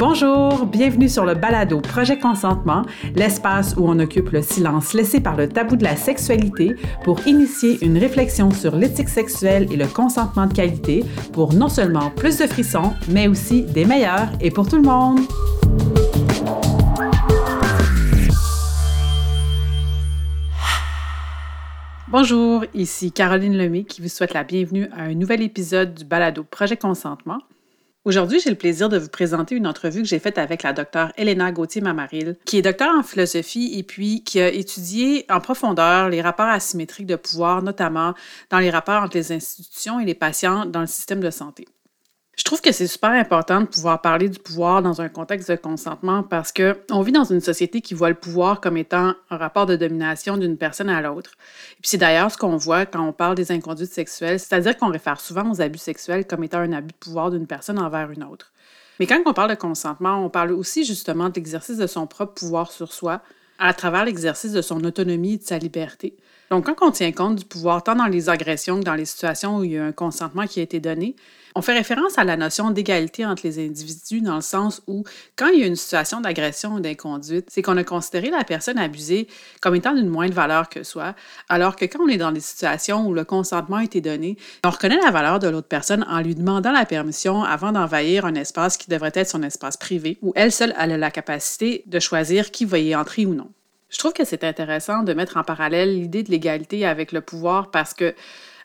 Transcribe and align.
Bonjour, 0.00 0.64
bienvenue 0.64 1.10
sur 1.10 1.26
le 1.26 1.34
balado 1.34 1.78
Projet 1.82 2.18
Consentement, 2.18 2.86
l'espace 3.16 3.74
où 3.76 3.86
on 3.86 3.98
occupe 3.98 4.30
le 4.30 4.40
silence 4.40 4.94
laissé 4.94 5.20
par 5.20 5.36
le 5.36 5.46
tabou 5.46 5.76
de 5.76 5.84
la 5.84 5.94
sexualité 5.94 6.74
pour 7.04 7.26
initier 7.26 7.76
une 7.84 7.98
réflexion 7.98 8.50
sur 8.50 8.74
l'éthique 8.76 9.10
sexuelle 9.10 9.70
et 9.70 9.76
le 9.76 9.86
consentement 9.86 10.46
de 10.46 10.54
qualité 10.54 11.04
pour 11.34 11.52
non 11.52 11.68
seulement 11.68 12.08
plus 12.08 12.38
de 12.38 12.46
frissons, 12.46 12.94
mais 13.10 13.28
aussi 13.28 13.60
des 13.60 13.84
meilleurs 13.84 14.30
et 14.40 14.50
pour 14.50 14.66
tout 14.66 14.76
le 14.76 14.84
monde. 14.84 15.20
Bonjour, 22.08 22.64
ici 22.72 23.12
Caroline 23.12 23.54
Lemay 23.54 23.84
qui 23.84 24.00
vous 24.00 24.08
souhaite 24.08 24.32
la 24.32 24.44
bienvenue 24.44 24.88
à 24.96 25.02
un 25.02 25.14
nouvel 25.14 25.42
épisode 25.42 25.92
du 25.92 26.06
balado 26.06 26.42
Projet 26.42 26.78
Consentement. 26.78 27.40
Aujourd'hui, 28.06 28.40
j'ai 28.40 28.48
le 28.48 28.56
plaisir 28.56 28.88
de 28.88 28.96
vous 28.96 29.10
présenter 29.10 29.54
une 29.54 29.66
entrevue 29.66 30.00
que 30.00 30.08
j'ai 30.08 30.18
faite 30.18 30.38
avec 30.38 30.62
la 30.62 30.72
docteure 30.72 31.12
Elena 31.18 31.52
Gauthier-Mamaril, 31.52 32.38
qui 32.46 32.56
est 32.56 32.62
docteur 32.62 32.94
en 32.96 33.02
philosophie 33.02 33.78
et 33.78 33.82
puis 33.82 34.24
qui 34.24 34.40
a 34.40 34.48
étudié 34.48 35.26
en 35.28 35.38
profondeur 35.40 36.08
les 36.08 36.22
rapports 36.22 36.46
asymétriques 36.46 37.06
de 37.06 37.16
pouvoir, 37.16 37.62
notamment 37.62 38.14
dans 38.48 38.58
les 38.58 38.70
rapports 38.70 39.02
entre 39.02 39.18
les 39.18 39.32
institutions 39.32 40.00
et 40.00 40.06
les 40.06 40.14
patients 40.14 40.64
dans 40.64 40.80
le 40.80 40.86
système 40.86 41.20
de 41.20 41.28
santé. 41.28 41.66
Je 42.40 42.44
trouve 42.46 42.62
que 42.62 42.72
c'est 42.72 42.86
super 42.86 43.10
important 43.10 43.60
de 43.60 43.66
pouvoir 43.66 44.00
parler 44.00 44.30
du 44.30 44.38
pouvoir 44.38 44.80
dans 44.80 45.02
un 45.02 45.10
contexte 45.10 45.50
de 45.50 45.56
consentement 45.56 46.22
parce 46.22 46.52
que 46.52 46.78
on 46.90 47.02
vit 47.02 47.12
dans 47.12 47.24
une 47.24 47.42
société 47.42 47.82
qui 47.82 47.92
voit 47.92 48.08
le 48.08 48.14
pouvoir 48.14 48.62
comme 48.62 48.78
étant 48.78 49.12
un 49.28 49.36
rapport 49.36 49.66
de 49.66 49.76
domination 49.76 50.38
d'une 50.38 50.56
personne 50.56 50.88
à 50.88 51.02
l'autre. 51.02 51.32
Et 51.72 51.82
puis 51.82 51.90
c'est 51.90 51.98
d'ailleurs 51.98 52.30
ce 52.30 52.38
qu'on 52.38 52.56
voit 52.56 52.86
quand 52.86 53.06
on 53.06 53.12
parle 53.12 53.34
des 53.34 53.52
inconduites 53.52 53.92
sexuelles, 53.92 54.40
c'est-à-dire 54.40 54.78
qu'on 54.78 54.88
réfère 54.88 55.20
souvent 55.20 55.52
aux 55.52 55.60
abus 55.60 55.76
sexuels 55.76 56.26
comme 56.26 56.42
étant 56.42 56.60
un 56.60 56.72
abus 56.72 56.92
de 56.92 56.98
pouvoir 56.98 57.30
d'une 57.30 57.46
personne 57.46 57.78
envers 57.78 58.10
une 58.10 58.24
autre. 58.24 58.52
Mais 59.00 59.06
quand 59.06 59.20
on 59.26 59.34
parle 59.34 59.50
de 59.50 59.54
consentement, 59.56 60.24
on 60.24 60.30
parle 60.30 60.52
aussi 60.52 60.86
justement 60.86 61.28
de 61.28 61.34
l'exercice 61.34 61.76
de 61.76 61.86
son 61.86 62.06
propre 62.06 62.32
pouvoir 62.32 62.72
sur 62.72 62.90
soi 62.94 63.20
à 63.58 63.74
travers 63.74 64.06
l'exercice 64.06 64.52
de 64.52 64.62
son 64.62 64.82
autonomie 64.84 65.34
et 65.34 65.38
de 65.38 65.44
sa 65.44 65.58
liberté. 65.58 66.16
Donc, 66.50 66.66
quand 66.66 66.84
on 66.84 66.90
tient 66.90 67.12
compte 67.12 67.36
du 67.36 67.44
pouvoir 67.44 67.84
tant 67.84 67.94
dans 67.94 68.06
les 68.06 68.28
agressions 68.28 68.80
que 68.80 68.84
dans 68.84 68.96
les 68.96 69.04
situations 69.04 69.58
où 69.58 69.64
il 69.64 69.72
y 69.72 69.78
a 69.78 69.84
un 69.84 69.92
consentement 69.92 70.48
qui 70.48 70.58
a 70.58 70.64
été 70.64 70.80
donné, 70.80 71.14
on 71.54 71.62
fait 71.62 71.74
référence 71.74 72.18
à 72.18 72.24
la 72.24 72.36
notion 72.36 72.70
d'égalité 72.72 73.24
entre 73.24 73.42
les 73.44 73.64
individus 73.64 74.20
dans 74.20 74.34
le 74.34 74.40
sens 74.40 74.82
où, 74.88 75.04
quand 75.36 75.46
il 75.48 75.60
y 75.60 75.62
a 75.62 75.66
une 75.66 75.76
situation 75.76 76.20
d'agression 76.20 76.74
ou 76.74 76.80
d'inconduite, 76.80 77.46
c'est 77.50 77.62
qu'on 77.62 77.76
a 77.76 77.84
considéré 77.84 78.30
la 78.30 78.42
personne 78.42 78.78
abusée 78.78 79.28
comme 79.60 79.76
étant 79.76 79.94
d'une 79.94 80.08
moindre 80.08 80.34
valeur 80.34 80.68
que 80.68 80.82
soi, 80.82 81.14
alors 81.48 81.76
que 81.76 81.84
quand 81.84 82.00
on 82.04 82.08
est 82.08 82.18
dans 82.18 82.32
des 82.32 82.40
situations 82.40 83.06
où 83.06 83.14
le 83.14 83.24
consentement 83.24 83.76
a 83.76 83.84
été 83.84 84.00
donné, 84.00 84.36
on 84.64 84.70
reconnaît 84.70 85.00
la 85.04 85.12
valeur 85.12 85.38
de 85.38 85.48
l'autre 85.48 85.68
personne 85.68 86.04
en 86.08 86.20
lui 86.20 86.34
demandant 86.34 86.72
la 86.72 86.84
permission 86.84 87.44
avant 87.44 87.70
d'envahir 87.70 88.24
un 88.24 88.34
espace 88.34 88.76
qui 88.76 88.90
devrait 88.90 89.12
être 89.14 89.30
son 89.30 89.44
espace 89.44 89.76
privé, 89.76 90.18
où 90.20 90.32
elle 90.34 90.50
seule 90.50 90.74
a 90.76 90.88
la 90.88 91.10
capacité 91.12 91.84
de 91.86 92.00
choisir 92.00 92.50
qui 92.50 92.64
va 92.64 92.78
y 92.78 92.94
entrer 92.96 93.24
ou 93.24 93.34
non. 93.34 93.50
Je 93.90 93.98
trouve 93.98 94.12
que 94.12 94.24
c'est 94.24 94.44
intéressant 94.44 95.02
de 95.02 95.12
mettre 95.12 95.36
en 95.36 95.44
parallèle 95.44 95.94
l'idée 95.94 96.22
de 96.22 96.30
l'égalité 96.30 96.86
avec 96.86 97.12
le 97.12 97.20
pouvoir 97.20 97.70
parce 97.70 97.92
que 97.92 98.14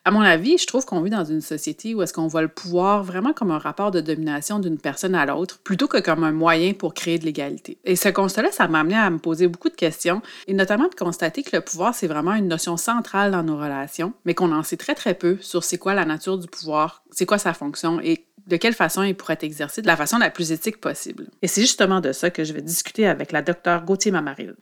à 0.07 0.11
mon 0.11 0.21
avis, 0.21 0.59
je 0.59 0.67
trouve 0.67 0.85
qu'on 0.85 1.01
vit 1.01 1.09
dans 1.09 1.25
une 1.25 1.41
société 1.41 1.95
où 1.95 2.03
est-ce 2.03 2.13
qu'on 2.13 2.27
voit 2.27 2.43
le 2.43 2.47
pouvoir 2.47 3.03
vraiment 3.03 3.33
comme 3.33 3.49
un 3.49 3.57
rapport 3.57 3.89
de 3.89 4.01
domination 4.01 4.59
d'une 4.59 4.77
personne 4.77 5.15
à 5.15 5.25
l'autre, 5.25 5.57
plutôt 5.63 5.87
que 5.87 5.97
comme 5.97 6.23
un 6.23 6.31
moyen 6.31 6.73
pour 6.73 6.93
créer 6.93 7.17
de 7.17 7.25
l'égalité. 7.25 7.79
Et 7.85 7.95
ce 7.95 8.09
constat-là, 8.09 8.51
ça 8.51 8.67
m'a 8.67 8.81
amené 8.81 8.95
à 8.95 9.09
me 9.09 9.17
poser 9.17 9.47
beaucoup 9.47 9.69
de 9.69 9.75
questions, 9.75 10.21
et 10.45 10.53
notamment 10.53 10.87
de 10.89 10.93
constater 10.93 11.41
que 11.41 11.55
le 11.55 11.61
pouvoir, 11.61 11.95
c'est 11.95 12.05
vraiment 12.05 12.35
une 12.35 12.47
notion 12.47 12.77
centrale 12.77 13.31
dans 13.31 13.41
nos 13.41 13.57
relations, 13.57 14.13
mais 14.25 14.35
qu'on 14.35 14.51
en 14.51 14.61
sait 14.61 14.77
très 14.77 14.93
très 14.93 15.15
peu 15.15 15.39
sur 15.41 15.63
c'est 15.63 15.79
quoi 15.79 15.95
la 15.95 16.05
nature 16.05 16.37
du 16.37 16.47
pouvoir, 16.47 17.03
c'est 17.09 17.25
quoi 17.25 17.39
sa 17.39 17.55
fonction 17.55 17.99
et 17.99 18.27
de 18.45 18.57
quelle 18.57 18.75
façon 18.75 19.01
il 19.01 19.15
pourrait 19.15 19.33
être 19.33 19.43
exercé 19.43 19.81
de 19.81 19.87
la 19.87 19.97
façon 19.97 20.19
la 20.19 20.29
plus 20.29 20.51
éthique 20.51 20.79
possible. 20.79 21.29
Et 21.41 21.47
c'est 21.47 21.61
justement 21.61 21.99
de 21.99 22.11
ça 22.11 22.29
que 22.29 22.43
je 22.43 22.53
vais 22.53 22.61
discuter 22.61 23.07
avec 23.07 23.31
la 23.31 23.41
docteure 23.41 23.83
Gauthier 23.83 24.11
Mamaril. 24.11 24.55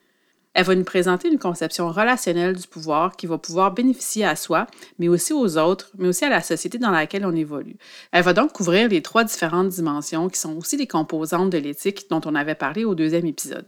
Elle 0.54 0.66
va 0.66 0.76
nous 0.76 0.84
présenter 0.84 1.30
une 1.30 1.40
conception 1.40 1.92
relationnelle 1.92 2.56
du 2.56 2.68
pouvoir 2.68 3.16
qui 3.16 3.26
va 3.26 3.40
pouvoir 3.40 3.74
bénéficier 3.74 4.24
à 4.24 4.36
soi, 4.36 4.68
mais 5.00 5.08
aussi 5.08 5.34
aux 5.34 5.58
autres, 5.58 5.92
mais 5.98 6.08
aussi 6.08 6.26
à 6.26 6.30
la 6.30 6.42
société 6.42 6.78
dans 6.78 6.92
laquelle 6.92 7.26
on 7.26 7.36
évolue. 7.36 7.76
Elle 8.12 8.24
va 8.24 8.34
donc 8.34 8.54
couvrir 8.54 8.88
les 8.88 9.02
trois 9.02 9.24
différentes 9.24 9.70
dimensions 9.70 10.30
qui 10.30 10.40
sont 10.40 10.56
aussi 10.56 10.78
les 10.78 10.88
composantes 10.88 11.50
de 11.50 11.58
l'éthique 11.58 12.06
dont 12.10 12.22
on 12.26 12.36
avait 12.36 12.56
parlé 12.56 12.86
au 12.86 12.94
deuxième 12.94 13.26
épisode. 13.26 13.66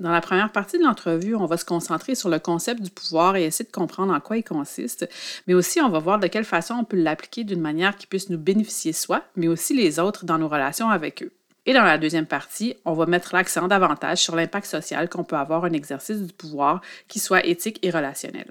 Dans 0.00 0.12
la 0.12 0.20
première 0.20 0.52
partie 0.52 0.78
de 0.78 0.84
l'entrevue, 0.84 1.34
on 1.34 1.46
va 1.46 1.56
se 1.56 1.64
concentrer 1.64 2.14
sur 2.14 2.28
le 2.28 2.38
concept 2.38 2.80
du 2.82 2.90
pouvoir 2.90 3.34
et 3.34 3.44
essayer 3.44 3.64
de 3.64 3.72
comprendre 3.72 4.12
en 4.12 4.20
quoi 4.20 4.36
il 4.36 4.44
consiste, 4.44 5.08
mais 5.48 5.54
aussi 5.54 5.80
on 5.80 5.88
va 5.88 5.98
voir 5.98 6.20
de 6.20 6.28
quelle 6.28 6.44
façon 6.44 6.74
on 6.74 6.84
peut 6.84 6.96
l'appliquer 6.96 7.42
d'une 7.42 7.60
manière 7.60 7.96
qui 7.96 8.06
puisse 8.06 8.30
nous 8.30 8.38
bénéficier 8.38 8.92
soi, 8.92 9.24
mais 9.34 9.48
aussi 9.48 9.74
les 9.74 9.98
autres 9.98 10.24
dans 10.24 10.38
nos 10.38 10.48
relations 10.48 10.88
avec 10.88 11.24
eux. 11.24 11.32
Et 11.68 11.74
dans 11.74 11.82
la 11.82 11.98
deuxième 11.98 12.24
partie, 12.24 12.78
on 12.86 12.94
va 12.94 13.04
mettre 13.04 13.34
l'accent 13.34 13.68
davantage 13.68 14.22
sur 14.22 14.34
l'impact 14.34 14.64
social 14.64 15.10
qu'on 15.10 15.22
peut 15.22 15.36
avoir 15.36 15.66
un 15.66 15.72
exercice 15.74 16.22
du 16.22 16.32
pouvoir 16.32 16.80
qui 17.08 17.18
soit 17.18 17.44
éthique 17.44 17.78
et 17.82 17.90
relationnel. 17.90 18.46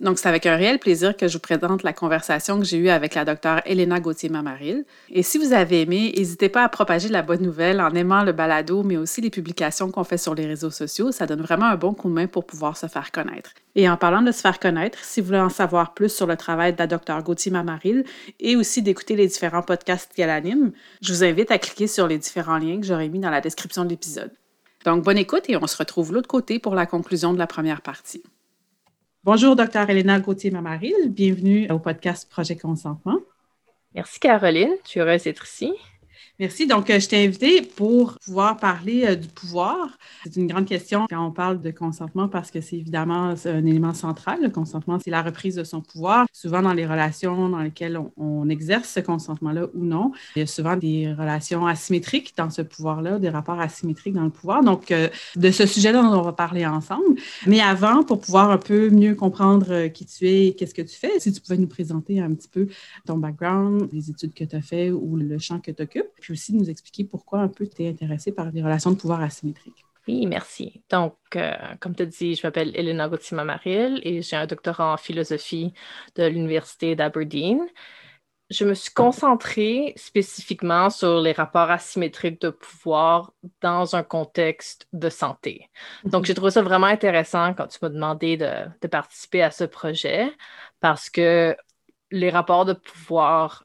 Donc, 0.00 0.18
c'est 0.18 0.28
avec 0.28 0.46
un 0.46 0.56
réel 0.56 0.78
plaisir 0.78 1.14
que 1.14 1.28
je 1.28 1.34
vous 1.34 1.40
présente 1.40 1.82
la 1.82 1.92
conversation 1.92 2.58
que 2.58 2.64
j'ai 2.64 2.78
eue 2.78 2.88
avec 2.88 3.14
la 3.14 3.26
docteure 3.26 3.60
Elena 3.66 4.00
Gauthier-Mamaril. 4.00 4.86
Et 5.10 5.22
si 5.22 5.36
vous 5.36 5.52
avez 5.52 5.82
aimé, 5.82 6.14
n'hésitez 6.16 6.48
pas 6.48 6.64
à 6.64 6.70
propager 6.70 7.10
la 7.10 7.20
bonne 7.20 7.42
nouvelle 7.42 7.82
en 7.82 7.90
aimant 7.94 8.24
le 8.24 8.32
balado, 8.32 8.82
mais 8.82 8.96
aussi 8.96 9.20
les 9.20 9.28
publications 9.28 9.90
qu'on 9.90 10.04
fait 10.04 10.16
sur 10.16 10.34
les 10.34 10.46
réseaux 10.46 10.70
sociaux. 10.70 11.12
Ça 11.12 11.26
donne 11.26 11.42
vraiment 11.42 11.66
un 11.66 11.76
bon 11.76 11.92
coup 11.92 12.08
de 12.08 12.14
main 12.14 12.26
pour 12.26 12.46
pouvoir 12.46 12.78
se 12.78 12.86
faire 12.86 13.12
connaître. 13.12 13.50
Et 13.74 13.90
en 13.90 13.98
parlant 13.98 14.22
de 14.22 14.32
se 14.32 14.40
faire 14.40 14.58
connaître, 14.58 14.98
si 15.04 15.20
vous 15.20 15.26
voulez 15.26 15.38
en 15.38 15.50
savoir 15.50 15.92
plus 15.92 16.08
sur 16.08 16.26
le 16.26 16.36
travail 16.38 16.72
de 16.72 16.78
la 16.78 16.86
docteure 16.86 17.22
Gauthier-Mamaril 17.22 18.04
et 18.40 18.56
aussi 18.56 18.80
d'écouter 18.80 19.16
les 19.16 19.26
différents 19.26 19.62
podcasts 19.62 20.12
qu'elle 20.14 20.30
anime, 20.30 20.72
je 21.02 21.12
vous 21.12 21.24
invite 21.24 21.50
à 21.50 21.58
cliquer 21.58 21.86
sur 21.86 22.06
les 22.06 22.16
différents 22.16 22.58
liens 22.58 22.80
que 22.80 22.86
j'aurai 22.86 23.10
mis 23.10 23.20
dans 23.20 23.30
la 23.30 23.42
description 23.42 23.84
de 23.84 23.90
l'épisode. 23.90 24.32
Donc, 24.86 25.04
bonne 25.04 25.18
écoute 25.18 25.44
et 25.48 25.58
on 25.58 25.66
se 25.66 25.76
retrouve 25.76 26.14
l'autre 26.14 26.28
côté 26.28 26.58
pour 26.58 26.74
la 26.74 26.86
conclusion 26.86 27.34
de 27.34 27.38
la 27.38 27.46
première 27.46 27.82
partie. 27.82 28.22
Bonjour, 29.22 29.54
docteur 29.54 29.90
Elena 29.90 30.18
Gauthier-Mamaril. 30.18 31.10
Bienvenue 31.10 31.70
au 31.70 31.78
podcast 31.78 32.26
Projet 32.30 32.56
Consentement. 32.56 33.18
Merci, 33.94 34.18
Caroline. 34.18 34.74
Je 34.84 34.88
suis 34.88 35.00
heureuse 35.00 35.24
d'être 35.24 35.44
ici. 35.44 35.74
Merci. 36.40 36.66
Donc, 36.66 36.88
euh, 36.88 36.98
je 36.98 37.06
t'ai 37.06 37.22
invité 37.22 37.60
pour 37.60 38.14
pouvoir 38.24 38.56
parler 38.56 39.04
euh, 39.04 39.14
du 39.14 39.28
pouvoir. 39.28 39.98
C'est 40.24 40.36
une 40.36 40.46
grande 40.46 40.64
question 40.64 41.06
quand 41.06 41.22
on 41.22 41.32
parle 41.32 41.60
de 41.60 41.70
consentement 41.70 42.28
parce 42.28 42.50
que 42.50 42.62
c'est 42.62 42.78
évidemment 42.78 43.34
un 43.44 43.66
élément 43.66 43.92
central. 43.92 44.38
Le 44.42 44.48
consentement, 44.48 44.98
c'est 45.04 45.10
la 45.10 45.20
reprise 45.20 45.56
de 45.56 45.64
son 45.64 45.82
pouvoir. 45.82 46.24
Souvent, 46.32 46.62
dans 46.62 46.72
les 46.72 46.86
relations 46.86 47.50
dans 47.50 47.58
lesquelles 47.58 48.00
on, 48.16 48.48
exerce 48.48 48.88
ce 48.88 49.00
consentement-là 49.00 49.66
ou 49.74 49.84
non, 49.84 50.12
il 50.34 50.38
y 50.38 50.42
a 50.42 50.46
souvent 50.46 50.76
des 50.76 51.12
relations 51.12 51.66
asymétriques 51.66 52.32
dans 52.38 52.48
ce 52.48 52.62
pouvoir-là, 52.62 53.18
des 53.18 53.28
rapports 53.28 53.60
asymétriques 53.60 54.14
dans 54.14 54.24
le 54.24 54.30
pouvoir. 54.30 54.64
Donc, 54.64 54.90
euh, 54.92 55.08
de 55.36 55.50
ce 55.50 55.66
sujet-là, 55.66 56.02
on 56.02 56.22
va 56.22 56.32
parler 56.32 56.64
ensemble. 56.64 57.16
Mais 57.46 57.60
avant, 57.60 58.02
pour 58.02 58.18
pouvoir 58.18 58.50
un 58.50 58.56
peu 58.56 58.88
mieux 58.88 59.14
comprendre 59.14 59.88
qui 59.88 60.06
tu 60.06 60.26
es 60.26 60.46
et 60.46 60.54
qu'est-ce 60.54 60.74
que 60.74 60.80
tu 60.80 60.96
fais, 60.96 61.20
si 61.20 61.32
tu 61.32 61.40
pouvais 61.42 61.58
nous 61.58 61.68
présenter 61.68 62.18
un 62.18 62.32
petit 62.32 62.48
peu 62.48 62.66
ton 63.06 63.18
background, 63.18 63.90
les 63.92 64.08
études 64.08 64.32
que 64.32 64.44
tu 64.44 64.56
as 64.56 64.62
fait 64.62 64.90
ou 64.90 65.16
le 65.16 65.38
champ 65.38 65.60
que 65.60 65.70
tu 65.70 65.82
occupes 65.82 66.08
aussi 66.32 66.54
nous 66.54 66.70
expliquer 66.70 67.04
pourquoi 67.04 67.40
un 67.40 67.48
peu 67.48 67.66
tu 67.66 67.82
es 67.82 67.88
intéressé 67.88 68.32
par 68.32 68.50
les 68.50 68.62
relations 68.62 68.90
de 68.90 68.96
pouvoir 68.96 69.20
asymétriques. 69.20 69.84
Oui, 70.08 70.26
merci. 70.26 70.82
Donc, 70.90 71.16
euh, 71.36 71.52
comme 71.78 71.94
tu 71.94 72.02
as 72.02 72.06
dit, 72.06 72.34
je 72.34 72.46
m'appelle 72.46 72.72
Elena 72.74 73.08
Gauthier-Mamaril 73.08 74.00
et 74.02 74.22
j'ai 74.22 74.36
un 74.36 74.46
doctorat 74.46 74.94
en 74.94 74.96
philosophie 74.96 75.72
de 76.16 76.24
l'Université 76.24 76.96
d'Aberdeen. 76.96 77.60
Je 78.48 78.64
me 78.64 78.74
suis 78.74 78.92
concentrée 78.92 79.92
spécifiquement 79.96 80.90
sur 80.90 81.20
les 81.20 81.30
rapports 81.30 81.70
asymétriques 81.70 82.40
de 82.40 82.50
pouvoir 82.50 83.32
dans 83.60 83.94
un 83.94 84.02
contexte 84.02 84.88
de 84.92 85.08
santé. 85.08 85.70
Donc, 86.04 86.24
j'ai 86.24 86.34
trouvé 86.34 86.50
ça 86.50 86.62
vraiment 86.62 86.88
intéressant 86.88 87.54
quand 87.54 87.68
tu 87.68 87.78
m'as 87.80 87.90
demandé 87.90 88.36
de, 88.36 88.50
de 88.80 88.88
participer 88.88 89.42
à 89.42 89.52
ce 89.52 89.64
projet 89.64 90.32
parce 90.80 91.08
que 91.10 91.54
les 92.10 92.30
rapports 92.30 92.64
de 92.64 92.72
pouvoir 92.72 93.64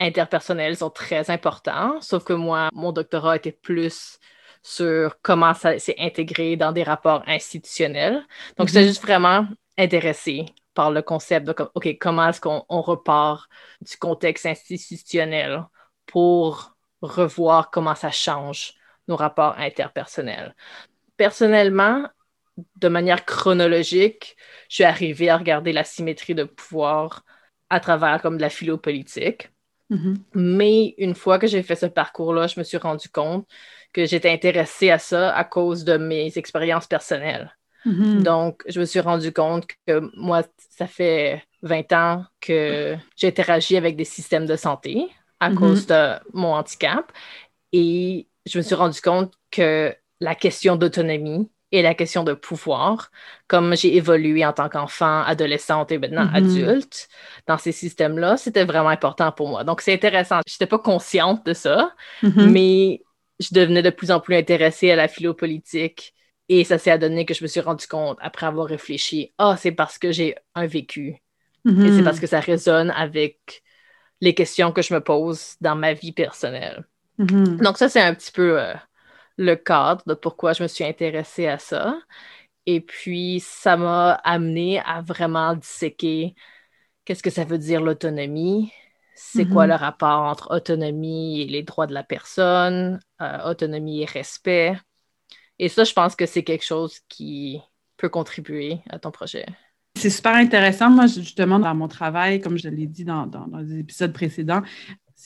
interpersonnels 0.00 0.76
sont 0.76 0.90
très 0.90 1.30
importants, 1.30 2.00
sauf 2.00 2.24
que 2.24 2.32
moi, 2.32 2.68
mon 2.72 2.92
doctorat 2.92 3.36
était 3.36 3.52
plus 3.52 4.18
sur 4.62 5.20
comment 5.22 5.54
ça 5.54 5.78
s'est 5.78 5.96
intégré 5.98 6.56
dans 6.56 6.72
des 6.72 6.82
rapports 6.82 7.22
institutionnels. 7.26 8.26
Donc, 8.56 8.68
j'étais 8.68 8.82
mhm. 8.82 8.88
juste 8.88 9.02
vraiment 9.02 9.46
intéressée 9.76 10.46
par 10.74 10.90
le 10.90 11.02
concept 11.02 11.46
de, 11.46 11.54
OK, 11.74 11.98
comment 12.00 12.28
est-ce 12.28 12.40
qu'on 12.40 12.64
repart 12.68 13.48
du 13.80 13.96
contexte 13.96 14.46
institutionnel 14.46 15.64
pour 16.06 16.76
revoir 17.02 17.70
comment 17.70 17.94
ça 17.94 18.10
change 18.10 18.74
nos 19.08 19.16
rapports 19.16 19.56
interpersonnels. 19.58 20.54
Personnellement, 21.16 22.08
de 22.76 22.88
manière 22.88 23.24
chronologique, 23.24 24.36
je 24.68 24.76
suis 24.76 24.84
arrivée 24.84 25.30
à 25.30 25.36
regarder 25.36 25.72
la 25.72 25.84
symétrie 25.84 26.34
de 26.34 26.44
pouvoir 26.44 27.24
à 27.70 27.80
travers 27.80 28.20
comme 28.22 28.36
de 28.36 28.42
la 28.42 28.50
philopolitique. 28.50 29.50
Mm-hmm. 29.90 30.16
Mais 30.34 30.94
une 30.98 31.14
fois 31.14 31.38
que 31.38 31.46
j'ai 31.46 31.62
fait 31.62 31.76
ce 31.76 31.86
parcours-là, 31.86 32.46
je 32.46 32.58
me 32.58 32.64
suis 32.64 32.76
rendu 32.76 33.08
compte 33.08 33.46
que 33.92 34.04
j'étais 34.04 34.30
intéressée 34.30 34.90
à 34.90 34.98
ça 34.98 35.34
à 35.34 35.44
cause 35.44 35.84
de 35.84 35.96
mes 35.96 36.36
expériences 36.36 36.86
personnelles. 36.86 37.56
Mm-hmm. 37.86 38.22
Donc, 38.22 38.62
je 38.68 38.80
me 38.80 38.84
suis 38.84 39.00
rendu 39.00 39.32
compte 39.32 39.66
que 39.86 40.10
moi, 40.16 40.42
ça 40.70 40.86
fait 40.86 41.42
20 41.62 41.92
ans 41.92 42.24
que 42.40 42.96
j'interagis 43.16 43.76
avec 43.76 43.96
des 43.96 44.04
systèmes 44.04 44.46
de 44.46 44.56
santé 44.56 45.08
à 45.40 45.50
mm-hmm. 45.50 45.54
cause 45.54 45.86
de 45.86 46.14
mon 46.32 46.54
handicap. 46.54 47.10
Et 47.72 48.28
je 48.46 48.58
me 48.58 48.62
suis 48.62 48.74
rendu 48.74 49.00
compte 49.00 49.34
que 49.50 49.94
la 50.20 50.34
question 50.34 50.76
d'autonomie 50.76 51.48
et 51.70 51.82
la 51.82 51.94
question 51.94 52.24
de 52.24 52.32
pouvoir, 52.34 53.10
comme 53.46 53.76
j'ai 53.76 53.96
évolué 53.96 54.44
en 54.44 54.52
tant 54.52 54.68
qu'enfant, 54.68 55.22
adolescente 55.22 55.92
et 55.92 55.98
maintenant 55.98 56.24
Mm-hmm. 56.24 56.34
adulte 56.34 57.08
dans 57.46 57.58
ces 57.58 57.72
systèmes-là, 57.72 58.36
c'était 58.36 58.64
vraiment 58.64 58.88
important 58.88 59.32
pour 59.32 59.48
moi. 59.48 59.64
Donc, 59.64 59.80
c'est 59.82 59.92
intéressant. 59.92 60.40
Je 60.46 60.54
n'étais 60.54 60.66
pas 60.66 60.78
consciente 60.78 61.44
de 61.46 61.52
ça, 61.52 61.94
Mhm. 62.22 62.50
mais 62.52 63.02
je 63.40 63.48
devenais 63.52 63.82
de 63.82 63.90
plus 63.90 64.10
en 64.10 64.20
plus 64.20 64.36
intéressée 64.36 64.90
à 64.90 64.96
la 64.96 65.08
philopolitique. 65.08 66.14
Et 66.48 66.64
ça 66.64 66.78
s'est 66.78 66.90
adonné 66.90 67.26
que 67.26 67.34
je 67.34 67.42
me 67.44 67.48
suis 67.48 67.60
rendu 67.60 67.86
compte, 67.86 68.16
après 68.22 68.46
avoir 68.46 68.66
réfléchi, 68.66 69.34
ah, 69.38 69.56
c'est 69.58 69.72
parce 69.72 69.98
que 69.98 70.12
j'ai 70.12 70.34
un 70.54 70.66
vécu. 70.66 71.22
Et 71.84 71.92
c'est 71.92 72.02
parce 72.02 72.20
que 72.20 72.26
ça 72.26 72.40
résonne 72.40 72.90
avec 72.90 73.62
les 74.20 74.34
questions 74.34 74.72
que 74.72 74.82
je 74.82 74.94
me 74.94 75.00
pose 75.00 75.56
dans 75.60 75.76
ma 75.76 75.92
vie 75.92 76.12
personnelle. 76.12 76.84
Donc, 77.60 77.78
ça, 77.78 77.88
c'est 77.88 78.00
un 78.00 78.14
petit 78.14 78.32
peu 78.32 78.60
euh, 78.60 78.74
le 79.38 79.54
cadre 79.54 80.02
de 80.06 80.14
pourquoi 80.14 80.52
je 80.52 80.62
me 80.62 80.68
suis 80.68 80.84
intéressée 80.84 81.46
à 81.46 81.58
ça. 81.58 81.98
Et 82.66 82.80
puis, 82.82 83.40
ça 83.40 83.78
m'a 83.78 84.12
amené 84.24 84.80
à 84.80 85.00
vraiment 85.00 85.54
disséquer 85.54 86.34
qu'est-ce 87.04 87.22
que 87.22 87.30
ça 87.30 87.44
veut 87.44 87.56
dire 87.56 87.80
l'autonomie, 87.80 88.70
c'est 89.14 89.48
quoi 89.48 89.66
le 89.66 89.74
rapport 89.74 90.22
entre 90.22 90.54
autonomie 90.54 91.40
et 91.40 91.46
les 91.46 91.62
droits 91.62 91.86
de 91.86 91.94
la 91.94 92.04
personne, 92.04 93.00
euh, 93.22 93.50
autonomie 93.50 94.02
et 94.02 94.04
respect? 94.04 94.78
Et 95.58 95.68
ça, 95.68 95.84
je 95.84 95.92
pense 95.92 96.14
que 96.14 96.26
c'est 96.26 96.44
quelque 96.44 96.64
chose 96.64 97.00
qui 97.08 97.60
peut 97.96 98.08
contribuer 98.08 98.78
à 98.90 98.98
ton 98.98 99.10
projet. 99.10 99.46
C'est 99.96 100.10
super 100.10 100.34
intéressant. 100.34 100.90
Moi, 100.90 101.06
justement, 101.06 101.58
dans 101.58 101.74
mon 101.74 101.88
travail, 101.88 102.40
comme 102.40 102.58
je 102.58 102.68
l'ai 102.68 102.86
dit 102.86 103.04
dans, 103.04 103.26
dans, 103.26 103.48
dans 103.48 103.58
les 103.58 103.78
épisodes 103.78 104.12
précédents, 104.12 104.62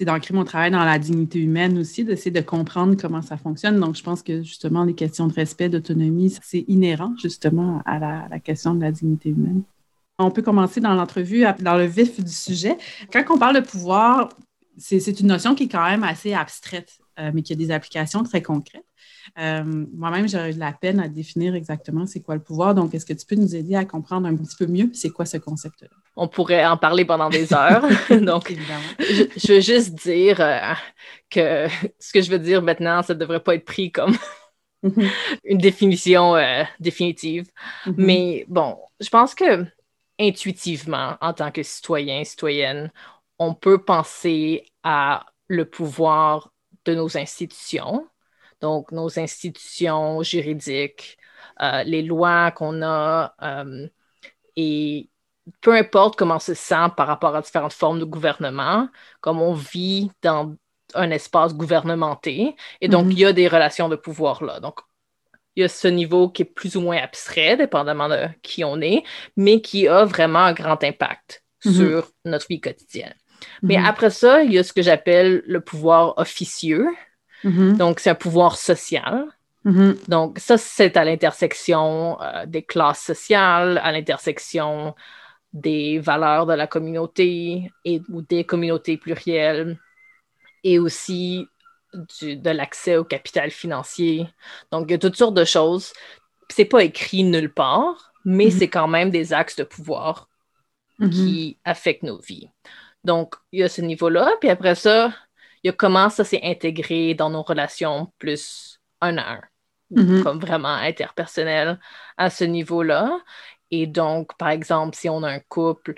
c'est 0.03 0.07
d'ancrer 0.07 0.35
mon 0.35 0.43
travail 0.43 0.73
dans 0.73 0.85
la 0.85 0.99
dignité 0.99 1.39
humaine 1.39 1.79
aussi, 1.79 2.05
d'essayer 2.05 2.33
de 2.33 2.41
comprendre 2.41 2.97
comment 3.01 3.23
ça 3.23 3.37
fonctionne. 3.37 3.79
Donc, 3.79 3.95
je 3.95 4.03
pense 4.03 4.21
que 4.21 4.43
justement, 4.43 4.83
les 4.83 4.95
questions 4.95 5.29
de 5.29 5.33
respect, 5.33 5.69
d'autonomie, 5.69 6.37
c'est 6.43 6.65
inhérent 6.67 7.15
justement 7.23 7.83
à 7.87 8.01
la, 8.01 8.41
question 8.41 8.75
de 8.75 8.81
la 8.81 8.91
dignité 8.91 9.29
humaine. 9.29 9.63
On 10.19 10.33
peut 10.33 10.43
commencer 10.43 10.81
dans 10.81 10.95
l'entrevue 10.95 11.45
dans 11.61 11.77
le 11.77 11.85
vif 11.85 12.21
du 12.21 12.33
sujet. 12.33 12.77
Quand 13.13 13.23
on 13.31 13.39
parle 13.39 13.55
de 13.55 13.61
pouvoir, 13.61 14.31
c'est 14.77 15.21
une 15.21 15.29
notion 15.29 15.55
qui 15.55 15.65
est 15.65 15.69
quand 15.69 15.89
même 15.89 16.03
assez 16.03 16.35
abstraite, 16.35 16.99
euh, 17.21 17.31
mais 17.33 17.43
qui 17.43 17.53
a 17.53 17.57
des 17.57 17.71
applications 17.71 18.25
très 18.25 18.43
concrètes. 18.43 18.83
Euh, 19.39 19.87
Moi-même, 19.95 20.29
j'aurais 20.29 20.51
eu 20.51 20.55
de 20.55 20.59
la 20.59 20.73
peine 20.73 20.99
à 20.99 21.07
définir 21.07 21.55
exactement 21.55 22.07
c'est 22.07 22.23
quoi 22.23 22.35
le 22.35 22.43
pouvoir. 22.43 22.75
Donc, 22.75 22.93
est-ce 22.93 23.07
que 23.07 23.13
tu 23.13 23.25
peux 23.25 23.37
nous 23.37 23.55
aider 23.55 23.77
à 23.77 23.85
comprendre 23.85 24.27
un 24.27 24.35
petit 24.35 24.57
peu 24.57 24.67
mieux 24.67 24.91
c'est 24.95 25.11
quoi 25.11 25.27
ce 25.27 25.37
concept-là? 25.37 26.02
On 26.17 26.29
pourrait 26.29 26.65
en 26.67 26.77
parler 26.77 27.05
pendant 27.05 27.31
des 27.31 27.55
heures. 27.55 27.83
Donc, 28.11 28.53
je, 28.99 29.25
je 29.37 29.53
veux 29.55 29.61
juste 29.61 29.95
dire 29.95 30.41
euh, 30.41 30.73
que 31.31 31.67
ce 31.99 32.13
que 32.13 32.21
je 32.21 32.31
veux 32.31 32.39
dire 32.39 32.63
maintenant, 32.63 33.03
ça 33.03 33.15
ne 33.15 33.19
devrait 33.19 33.43
pas 33.43 33.55
être 33.55 33.65
pris 33.65 33.91
comme 33.91 34.17
Mhm. 34.83 35.11
une 35.45 35.59
définition 35.59 36.35
euh, 36.37 36.65
définitive. 36.81 37.47
Mhm. 37.87 37.95
Mais 37.99 38.45
bon, 38.49 38.79
je 39.01 39.09
pense 39.09 39.35
que 39.35 39.65
intuitivement, 40.19 41.17
en 41.21 41.33
tant 41.33 41.51
que 41.51 41.63
citoyen, 41.63 42.25
citoyenne, 42.25 42.93
on 43.39 43.55
peut 43.55 43.83
penser 43.85 44.65
à 44.83 45.27
le 45.49 45.65
pouvoir 45.65 46.53
de 46.85 46.95
nos 46.95 47.17
institutions, 47.17 48.07
donc 48.61 48.93
nos 48.93 49.19
institutions 49.19 50.23
juridiques, 50.23 51.17
euh, 51.61 51.83
les 51.85 52.03
lois 52.03 52.51
qu'on 52.51 52.83
a, 52.83 53.35
et 54.57 55.09
peu 55.61 55.75
importe 55.75 56.17
comment 56.17 56.37
on 56.37 56.39
se 56.39 56.55
sent 56.55 56.89
par 56.97 57.07
rapport 57.07 57.35
à 57.35 57.43
différentes 57.43 57.73
formes 57.73 57.99
de 57.99 58.05
gouvernement, 58.05 58.89
comme 59.21 59.41
on 59.43 59.55
vit 59.55 60.11
dans 60.23 60.55
un 60.95 61.11
espace 61.11 61.55
gouvernementé, 61.55 62.55
et 62.81 62.89
donc 62.89 63.07
Mhm. 63.07 63.13
il 63.13 63.19
y 63.21 63.25
a 63.27 63.33
des 63.33 63.49
relations 63.49 63.89
de 63.89 63.97
pouvoir 63.97 64.45
là. 64.45 64.61
Donc, 64.61 64.81
il 65.57 65.63
y 65.63 65.65
a 65.65 65.69
ce 65.69 65.89
niveau 65.89 66.29
qui 66.31 66.43
est 66.43 66.47
plus 66.47 66.77
ou 66.77 66.81
moins 66.81 66.97
abstrait, 66.99 67.57
dépendamment 67.57 68.09
de 68.09 68.29
qui 68.43 68.65
on 68.65 68.81
est, 68.81 69.03
mais 69.37 69.61
qui 69.61 69.89
a 69.89 70.05
vraiment 70.05 70.41
un 70.41 70.53
grand 70.53 70.83
impact 70.85 71.43
Mhm. 71.65 71.73
sur 71.75 72.09
notre 72.25 72.47
vie 72.49 72.61
quotidienne. 72.61 73.15
Mais 73.63 73.77
Mhm. 73.77 73.87
après 73.87 74.11
ça, 74.11 74.43
il 74.43 74.53
y 74.53 74.59
a 74.59 74.63
ce 74.65 74.73
que 74.73 74.83
j'appelle 74.83 75.43
le 75.47 75.61
pouvoir 75.61 76.15
officieux. 76.19 76.87
Donc, 77.79 78.01
c'est 78.01 78.11
un 78.11 78.15
pouvoir 78.15 78.57
social. 78.57 79.27
Donc, 80.09 80.39
ça, 80.39 80.59
c'est 80.59 80.97
à 80.97 81.05
l'intersection 81.05 82.21
euh, 82.21 82.47
des 82.47 82.63
classes 82.63 83.03
sociales, 83.03 83.81
à 83.83 83.93
l'intersection 83.93 84.95
des 85.53 85.99
valeurs 85.99 86.47
de 86.47 86.55
la 86.55 86.67
communauté 86.67 87.71
et, 87.85 88.03
ou 88.09 88.23
des 88.23 88.45
communautés 88.45 88.97
plurielles, 88.97 89.79
et 90.65 90.79
aussi 90.79 91.47
du- 92.19 92.37
de 92.37 92.51
l'accès 92.51 92.97
au 92.97 93.05
capital 93.05 93.51
financier. 93.51 94.27
Donc, 94.71 94.87
il 94.89 94.93
y 94.93 94.95
a 94.95 94.99
toutes 94.99 95.17
sortes 95.17 95.35
de 95.35 95.45
choses. 95.45 95.93
C'est 96.49 96.65
pas 96.65 96.83
écrit 96.85 97.25
nulle 97.25 97.53
part, 97.53 98.13
mais 98.25 98.47
Mhm. 98.47 98.51
c'est 98.51 98.69
quand 98.69 98.89
même 98.89 99.11
des 99.11 99.33
axes 99.33 99.57
de 99.57 99.65
pouvoir 99.65 100.29
Mhm. 100.99 101.11
qui 101.11 101.59
affectent 101.65 102.05
nos 102.05 102.19
vies. 102.19 102.49
Donc, 103.05 103.35
il 103.51 103.61
y 103.61 103.63
a 103.63 103.69
ce 103.69 103.83
niveau-là. 103.83 104.31
Puis 104.41 104.49
après 104.49 104.75
ça, 104.75 105.13
il 105.63 105.69
y 105.69 105.71
a 105.71 105.73
comment 105.73 106.09
ça 106.09 106.25
s'est 106.25 106.41
intégré 106.43 107.15
dans 107.15 107.31
nos 107.31 107.43
relations 107.43 108.13
plus 108.19 108.79
un 109.01 109.19
à 109.19 109.33
un, 109.35 109.41
Mhm. 109.91 110.23
comme 110.23 110.39
vraiment 110.39 110.75
interpersonnel 110.75 111.79
à 112.17 112.31
ce 112.31 112.45
niveau-là. 112.45 113.19
Et 113.73 113.87
donc, 113.89 114.37
par 114.37 114.51
exemple, 114.51 114.95
si 114.97 115.09
on 115.09 115.23
a 115.25 115.31
un 115.31 115.41
couple, 115.41 115.95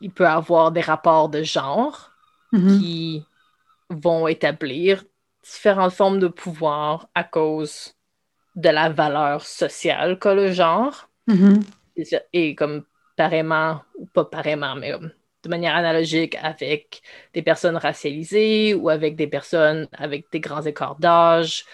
il 0.00 0.10
peut 0.10 0.26
avoir 0.26 0.72
des 0.72 0.80
rapports 0.80 1.28
de 1.28 1.42
genre 1.44 2.10
Mhm. 2.52 2.78
qui 2.78 3.24
vont 3.90 4.26
établir 4.26 5.04
différentes 5.44 5.92
formes 5.92 6.18
de 6.18 6.28
pouvoir 6.28 7.08
à 7.14 7.24
cause 7.24 7.94
de 8.56 8.70
la 8.70 8.88
valeur 8.88 9.42
sociale 9.42 10.18
qu'a 10.18 10.34
le 10.34 10.50
genre. 10.52 11.08
Mhm. 11.26 11.60
Et 12.32 12.54
comme 12.54 12.84
pareillement, 13.16 13.82
ou 13.96 14.06
pas 14.06 14.24
pareillement, 14.24 14.74
mais 14.76 14.92
de 14.92 15.48
manière 15.48 15.76
analogique 15.76 16.36
avec 16.40 17.02
des 17.34 17.42
personnes 17.42 17.76
racialisées 17.76 18.74
ou 18.74 18.88
avec 18.88 19.16
des 19.16 19.26
personnes 19.26 19.88
avec 19.92 20.26
des 20.32 20.40
grands 20.40 20.62
écarts 20.62 20.96
d'âge 20.98 21.64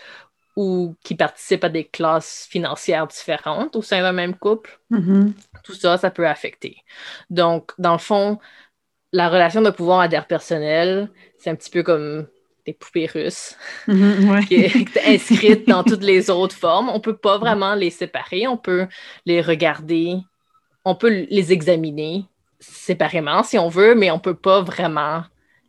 ou 0.57 0.95
qui 1.03 1.15
participent 1.17 1.65
à 1.65 1.69
des 1.69 1.85
classes 1.85 2.47
financières 2.51 3.07
différentes 3.07 3.75
au 3.77 3.83
sein 3.83 4.03
d'un 4.03 4.13
même 4.13 4.35
couple. 4.37 4.79
Mhm. 4.91 5.35
Tout 5.65 5.75
ça, 5.75 5.99
ça 5.99 6.11
peut 6.11 6.27
affecter. 6.29 6.77
Donc, 7.31 7.73
dans 7.79 7.93
le 7.93 7.99
fond, 7.99 8.39
la 9.13 9.29
relation 9.29 9.63
de 9.63 9.71
pouvoir 9.71 10.01
interpersonnel, 10.01 11.11
c'est 11.39 11.51
un 11.51 11.55
petit 11.55 11.71
peu 11.71 11.83
comme 11.83 12.27
des 12.67 12.73
poupées 12.73 13.07
russes 13.07 13.57
Mhm. 13.89 14.31
Ouais. 14.31 14.45
qui 14.47 14.55
est 14.57 14.99
inscrite 15.07 15.69
dans 15.69 15.85
toutes 15.85 16.03
les 16.03 16.31
autres 16.31 16.57
formes. 16.57 16.89
On 16.89 17.01
peut 17.01 17.17
pas 17.17 17.39
vraiment 17.39 17.75
les 17.75 17.91
séparer, 17.91 18.47
on 18.47 18.57
peut 18.57 18.87
les 19.27 19.41
regarder, 19.43 20.17
on 20.85 20.95
peut 20.95 21.27
les 21.31 21.53
examiner 21.53 22.25
séparément 22.61 23.43
si 23.43 23.59
on 23.59 23.69
veut, 23.69 23.95
mais 23.95 24.11
on 24.11 24.19
peut 24.19 24.35
pas 24.37 24.63
vraiment 24.63 25.25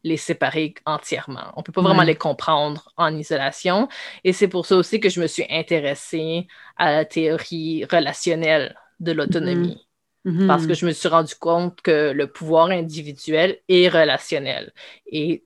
les 0.06 0.18
séparer 0.18 0.76
entièrement. 0.86 1.54
On 1.58 1.64
peut 1.64 1.74
pas 1.74 1.82
vraiment 1.84 2.02
Ouais. 2.02 2.06
les 2.06 2.16
comprendre 2.18 2.94
en 2.98 3.16
isolation. 3.18 3.90
Et 4.24 4.34
c'est 4.34 4.48
pour 4.50 4.66
ça 4.68 4.78
aussi 4.78 5.02
que 5.02 5.10
je 5.10 5.22
me 5.22 5.28
suis 5.28 5.46
intéressée 5.50 6.48
à 6.78 6.92
la 6.94 7.06
théorie 7.06 7.86
relationnelle 7.86 8.78
de 9.02 9.14
l'autonomie 9.14 9.88
Mhm. 10.26 10.48
parce 10.48 10.68
que 10.68 10.74
je 10.74 10.86
me 10.88 10.92
suis 10.94 11.08
rendu 11.10 11.36
compte 11.36 11.82
que 11.82 12.12
le 12.12 12.32
pouvoir 12.32 12.70
individuel 12.70 13.60
est 13.70 13.90
relationnel. 13.90 14.74
Et 15.08 15.44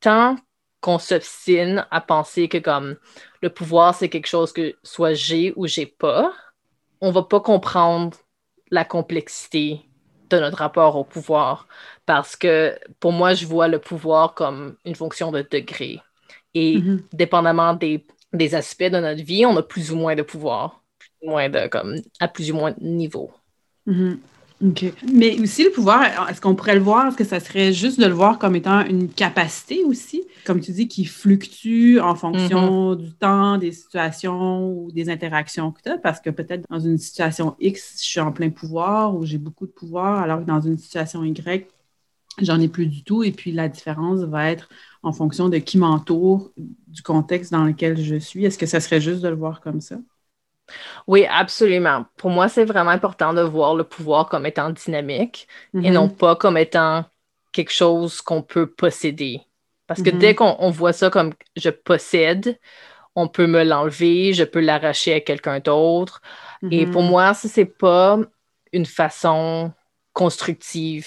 tant 0.00 0.36
qu'on 0.80 0.98
s'obstine 0.98 1.86
à 1.90 2.00
penser 2.00 2.48
que 2.48 2.58
comme 2.58 2.96
le 3.42 3.50
pouvoir, 3.50 3.94
c'est 3.94 4.08
quelque 4.08 4.28
chose 4.28 4.52
que 4.52 4.76
soit 4.84 5.14
j'ai 5.14 5.52
ou 5.56 5.66
j'ai 5.66 5.86
pas, 5.86 6.32
on 7.00 7.10
va 7.12 7.22
pas 7.24 7.40
comprendre 7.40 8.16
la 8.70 8.84
complexité 8.84 9.85
de 10.30 10.38
notre 10.38 10.58
rapport 10.58 10.96
au 10.96 11.04
pouvoir. 11.04 11.68
Parce 12.06 12.36
que 12.36 12.78
pour 13.00 13.12
moi, 13.12 13.34
je 13.34 13.46
vois 13.46 13.68
le 13.68 13.78
pouvoir 13.80 14.34
comme 14.34 14.76
une 14.84 14.94
fonction 14.94 15.32
de 15.32 15.42
degré. 15.42 16.00
Et 16.54 16.78
Mhm. 16.78 17.04
dépendamment 17.12 17.74
des, 17.74 18.06
des 18.32 18.54
aspects 18.54 18.84
de 18.84 18.98
notre 19.00 19.22
vie, 19.22 19.46
on 19.46 19.56
a 19.56 19.62
plus 19.62 19.92
ou 19.92 19.96
moins 19.96 20.14
de 20.16 20.22
pouvoir, 20.22 20.82
plus 20.98 21.10
ou 21.22 21.30
moins 21.30 21.48
de, 21.48 21.68
comme, 21.68 21.96
à 22.20 22.28
plus 22.28 22.50
ou 22.50 22.54
moins 22.56 22.72
de 22.72 22.80
niveau. 22.84 23.32
Mhm. 23.86 24.20
OK. 24.64 24.86
Mais 25.12 25.38
aussi, 25.38 25.64
le 25.64 25.70
pouvoir, 25.70 26.30
est-ce 26.30 26.40
qu'on 26.40 26.54
pourrait 26.54 26.76
le 26.76 26.80
voir? 26.80 27.08
Est-ce 27.08 27.16
que 27.16 27.24
ça 27.24 27.40
serait 27.40 27.74
juste 27.74 28.00
de 28.00 28.06
le 28.06 28.14
voir 28.14 28.38
comme 28.38 28.56
étant 28.56 28.84
une 28.86 29.08
capacité 29.08 29.84
aussi? 29.84 30.24
Comme 30.46 30.60
tu 30.60 30.72
dis, 30.72 30.88
qui 30.88 31.04
fluctue 31.04 31.98
en 31.98 32.14
fonction 32.14 32.94
du 32.94 33.12
temps, 33.12 33.58
des 33.58 33.72
situations 33.72 34.66
ou 34.70 34.90
des 34.92 35.10
interactions 35.10 35.72
que 35.72 35.82
tu 35.82 35.90
as? 35.90 35.98
Parce 35.98 36.20
que 36.20 36.30
peut-être 36.30 36.64
dans 36.70 36.80
une 36.80 36.96
situation 36.96 37.54
X, 37.60 37.96
je 37.98 38.04
suis 38.04 38.20
en 38.20 38.32
plein 38.32 38.48
pouvoir 38.48 39.14
ou 39.14 39.26
j'ai 39.26 39.38
beaucoup 39.38 39.66
de 39.66 39.72
pouvoir, 39.72 40.22
alors 40.22 40.40
que 40.40 40.46
dans 40.46 40.62
une 40.62 40.78
situation 40.78 41.22
Y, 41.22 41.68
j'en 42.40 42.58
ai 42.58 42.68
plus 42.68 42.86
du 42.86 43.02
tout. 43.02 43.22
Et 43.24 43.32
puis 43.32 43.52
la 43.52 43.68
différence 43.68 44.20
va 44.20 44.50
être 44.50 44.70
en 45.02 45.12
fonction 45.12 45.50
de 45.50 45.58
qui 45.58 45.76
m'entoure, 45.76 46.50
du 46.56 47.02
contexte 47.02 47.52
dans 47.52 47.64
lequel 47.64 48.00
je 48.00 48.16
suis. 48.16 48.46
Est-ce 48.46 48.56
que 48.56 48.66
ça 48.66 48.80
serait 48.80 49.02
juste 49.02 49.20
de 49.20 49.28
le 49.28 49.36
voir 49.36 49.60
comme 49.60 49.82
ça? 49.82 49.96
Oui, 51.06 51.26
absolument. 51.28 52.06
Pour 52.16 52.30
moi, 52.30 52.48
c'est 52.48 52.64
vraiment 52.64 52.90
important 52.90 53.32
de 53.34 53.42
voir 53.42 53.74
le 53.74 53.84
pouvoir 53.84 54.28
comme 54.28 54.46
étant 54.46 54.70
dynamique 54.70 55.48
et 55.82 55.90
non 55.90 56.08
pas 56.08 56.36
comme 56.36 56.56
étant 56.56 57.04
quelque 57.52 57.72
chose 57.72 58.20
qu'on 58.20 58.42
peut 58.42 58.70
posséder. 58.70 59.40
Parce 59.86 60.02
que 60.02 60.10
dès 60.10 60.34
qu'on 60.34 60.56
on 60.58 60.70
voit 60.70 60.92
ça 60.92 61.10
comme 61.10 61.32
je 61.56 61.70
possède, 61.70 62.58
on 63.16 63.28
peut 63.28 63.46
me 63.46 63.64
l'enlever, 63.64 64.32
je 64.34 64.44
peux 64.44 64.60
l'arracher 64.60 65.14
à 65.14 65.20
quelqu'un 65.20 65.60
d'autre. 65.60 66.22
Et 66.70 66.86
pour 66.86 67.02
Mhm. 67.02 67.10
moi, 67.10 67.34
ça, 67.34 67.48
c'est 67.48 67.66
pas 67.66 68.18
une 68.72 68.86
façon 68.86 69.72
constructive 70.14 71.06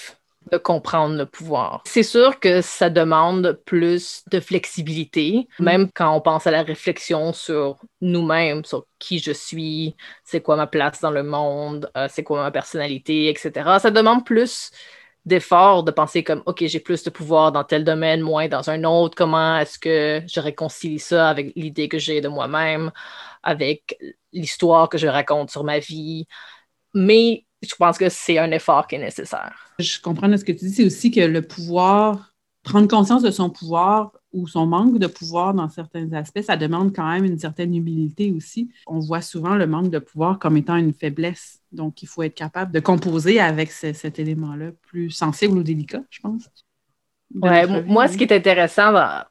de 0.52 0.58
comprendre 0.58 1.16
le 1.16 1.26
pouvoir. 1.26 1.82
C'est 1.86 2.02
sûr 2.02 2.40
que 2.40 2.60
ça 2.62 2.90
demande 2.90 3.60
plus 3.64 4.22
de 4.30 4.40
flexibilité, 4.40 5.48
Mhm. 5.58 5.64
même 5.64 5.90
quand 5.92 6.14
on 6.14 6.20
pense 6.20 6.46
à 6.46 6.50
la 6.50 6.62
réflexion 6.62 7.32
sur 7.32 7.78
nous-mêmes, 8.00 8.64
sur 8.64 8.86
qui 8.98 9.18
je 9.18 9.32
suis, 9.32 9.96
c'est 10.24 10.40
quoi 10.40 10.56
ma 10.56 10.66
place 10.66 11.00
dans 11.00 11.10
le 11.10 11.22
monde, 11.22 11.90
euh, 11.96 12.08
c'est 12.10 12.22
quoi 12.24 12.42
ma 12.42 12.50
personnalité, 12.50 13.28
etc. 13.28 13.78
Ça 13.80 13.90
demande 13.90 14.24
plus 14.24 14.70
d'effort 15.26 15.84
de 15.84 15.90
penser 15.90 16.24
comme, 16.24 16.42
OK, 16.46 16.64
j'ai 16.66 16.80
plus 16.80 17.02
de 17.04 17.10
pouvoir 17.10 17.52
dans 17.52 17.64
tel 17.64 17.84
domaine, 17.84 18.20
moins 18.22 18.48
dans 18.48 18.70
un 18.70 18.84
autre. 18.84 19.14
Comment 19.16 19.58
est-ce 19.58 19.78
que 19.78 20.22
je 20.26 20.40
réconcilie 20.40 20.98
ça 20.98 21.28
avec 21.28 21.52
l'idée 21.56 21.88
que 21.88 21.98
j'ai 21.98 22.20
de 22.22 22.28
moi-même, 22.28 22.90
avec 23.42 23.98
l'histoire 24.32 24.88
que 24.88 24.98
je 24.98 25.06
raconte 25.06 25.50
sur 25.50 25.64
ma 25.64 25.78
vie? 25.78 26.26
Mais 26.94 27.44
je 27.62 27.74
pense 27.74 27.98
que 27.98 28.08
c'est 28.08 28.38
un 28.38 28.50
effort 28.52 28.86
qui 28.86 28.96
est 28.96 28.98
nécessaire. 28.98 29.54
Je 29.78 30.00
comprends 30.00 30.28
de 30.28 30.36
ce 30.36 30.44
que 30.44 30.52
tu 30.52 30.66
dis, 30.66 30.72
c'est 30.74 30.84
aussi 30.84 31.10
que 31.10 31.20
le 31.20 31.42
pouvoir, 31.42 32.34
prendre 32.62 32.88
conscience 32.88 33.22
de 33.22 33.30
son 33.30 33.50
pouvoir 33.50 34.12
ou 34.32 34.46
son 34.46 34.66
manque 34.66 34.98
de 34.98 35.06
pouvoir 35.06 35.54
dans 35.54 35.68
certains 35.68 36.12
aspects, 36.12 36.42
ça 36.42 36.56
demande 36.56 36.94
quand 36.94 37.08
même 37.08 37.24
une 37.24 37.38
certaine 37.38 37.74
humilité 37.74 38.30
aussi. 38.32 38.68
On 38.86 39.00
voit 39.00 39.22
souvent 39.22 39.56
le 39.56 39.66
manque 39.66 39.90
de 39.90 39.98
pouvoir 39.98 40.38
comme 40.38 40.56
étant 40.56 40.76
une 40.76 40.92
faiblesse. 40.92 41.60
Donc, 41.72 42.02
il 42.02 42.06
faut 42.06 42.22
être 42.22 42.34
capable 42.34 42.72
de 42.72 42.80
composer 42.80 43.40
avec 43.40 43.72
ce- 43.72 43.92
cet 43.92 44.18
élément-là, 44.18 44.72
plus 44.82 45.10
sensible 45.10 45.58
ou 45.58 45.62
délicat, 45.62 46.02
je 46.10 46.20
pense. 46.20 46.48
Ouais, 47.42 47.66
moi, 47.66 48.08
ce 48.08 48.16
qui 48.16 48.24
est 48.24 48.32
intéressant, 48.32 48.92
ben, 48.92 49.24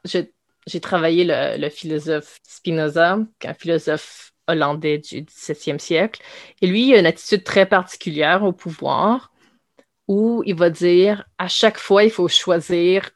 j'ai 0.66 0.80
travaillé 0.80 1.24
le, 1.24 1.58
le 1.60 1.68
philosophe 1.70 2.38
Spinoza, 2.42 3.18
qui 3.38 3.46
est 3.46 3.50
un 3.50 3.54
philosophe 3.54 4.29
hollandais 4.50 4.98
du 4.98 5.22
17e 5.22 5.78
siècle. 5.78 6.22
Et 6.60 6.66
lui, 6.66 6.88
il 6.88 6.94
a 6.94 6.98
une 6.98 7.06
attitude 7.06 7.44
très 7.44 7.66
particulière 7.66 8.42
au 8.44 8.52
pouvoir 8.52 9.32
où 10.08 10.42
il 10.44 10.56
va 10.56 10.70
dire 10.70 11.24
à 11.38 11.48
chaque 11.48 11.78
fois, 11.78 12.04
il 12.04 12.10
faut 12.10 12.28
choisir 12.28 13.10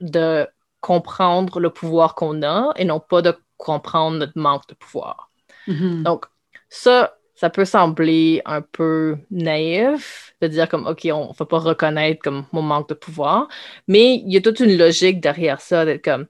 de 0.00 0.46
comprendre 0.80 1.60
le 1.60 1.70
pouvoir 1.70 2.14
qu'on 2.14 2.42
a 2.42 2.72
et 2.76 2.84
non 2.84 3.00
pas 3.00 3.22
de 3.22 3.34
comprendre 3.56 4.18
notre 4.18 4.38
manque 4.38 4.66
de 4.68 4.74
pouvoir. 4.74 5.30
Mhm. 5.66 6.04
Donc, 6.04 6.26
ça, 6.68 7.18
ça 7.34 7.50
peut 7.50 7.64
sembler 7.64 8.42
un 8.46 8.62
peu 8.62 9.16
naïf 9.30 10.34
de 10.40 10.48
dire 10.48 10.68
comme, 10.68 10.86
OK, 10.86 11.06
on 11.12 11.28
ne 11.28 11.34
va 11.34 11.46
pas 11.46 11.58
reconnaître 11.58 12.20
comme 12.22 12.46
mon 12.52 12.62
manque 12.62 12.88
de 12.88 12.94
pouvoir, 12.94 13.48
mais 13.86 14.14
il 14.14 14.32
y 14.32 14.36
a 14.36 14.40
toute 14.40 14.60
une 14.60 14.76
logique 14.76 15.20
derrière 15.20 15.60
ça, 15.60 15.84
d'être 15.84 16.04
comme, 16.04 16.26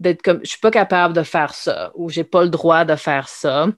d'être 0.00 0.22
comme, 0.22 0.40
je 0.42 0.50
suis 0.50 0.58
pas 0.60 0.70
capable 0.70 1.14
de 1.14 1.22
faire 1.22 1.54
ça 1.54 1.92
ou 1.94 2.10
j'ai 2.10 2.24
pas 2.24 2.42
le 2.42 2.48
droit 2.50 2.84
de 2.84 2.96
faire 2.96 3.28
ça. 3.28 3.68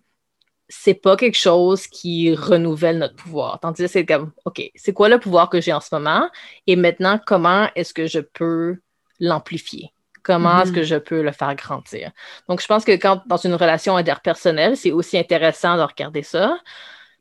C'est 0.69 0.95
pas 0.95 1.17
quelque 1.17 1.39
chose 1.39 1.87
qui 1.87 2.35
renouvelle 2.35 2.99
notre 2.99 3.15
pouvoir. 3.17 3.61
Tandis 3.61 3.83
que 3.83 3.89
c'est 3.89 4.07
comme, 4.07 4.33
OK, 4.45 4.63
c'est 4.75 4.93
quoi 4.93 5.09
le 5.09 5.21
pouvoir 5.21 5.49
que 5.49 5.61
j'ai 5.61 5.73
en 5.73 5.81
ce 5.81 5.95
moment? 5.95 6.29
Et 6.67 6.77
maintenant, 6.77 7.21
comment 7.25 7.69
est-ce 7.77 7.95
que 7.95 8.07
je 8.07 8.21
peux 8.21 8.79
l'amplifier? 9.21 9.93
Comment 10.25 10.63
est-ce 10.63 10.73
Mhm. 10.73 10.75
que 10.75 10.83
je 10.83 10.97
peux 10.97 11.23
le 11.23 11.33
faire 11.33 11.55
grandir? 11.55 12.11
Donc, 12.49 12.61
je 12.61 12.67
pense 12.67 12.85
que 12.85 12.93
quand 12.93 13.23
dans 13.29 13.37
une 13.37 13.55
relation 13.55 13.97
interpersonnelle, 13.97 14.77
c'est 14.77 14.91
aussi 14.93 15.17
intéressant 15.19 15.77
de 15.77 15.83
regarder 15.83 16.23
ça. 16.25 16.59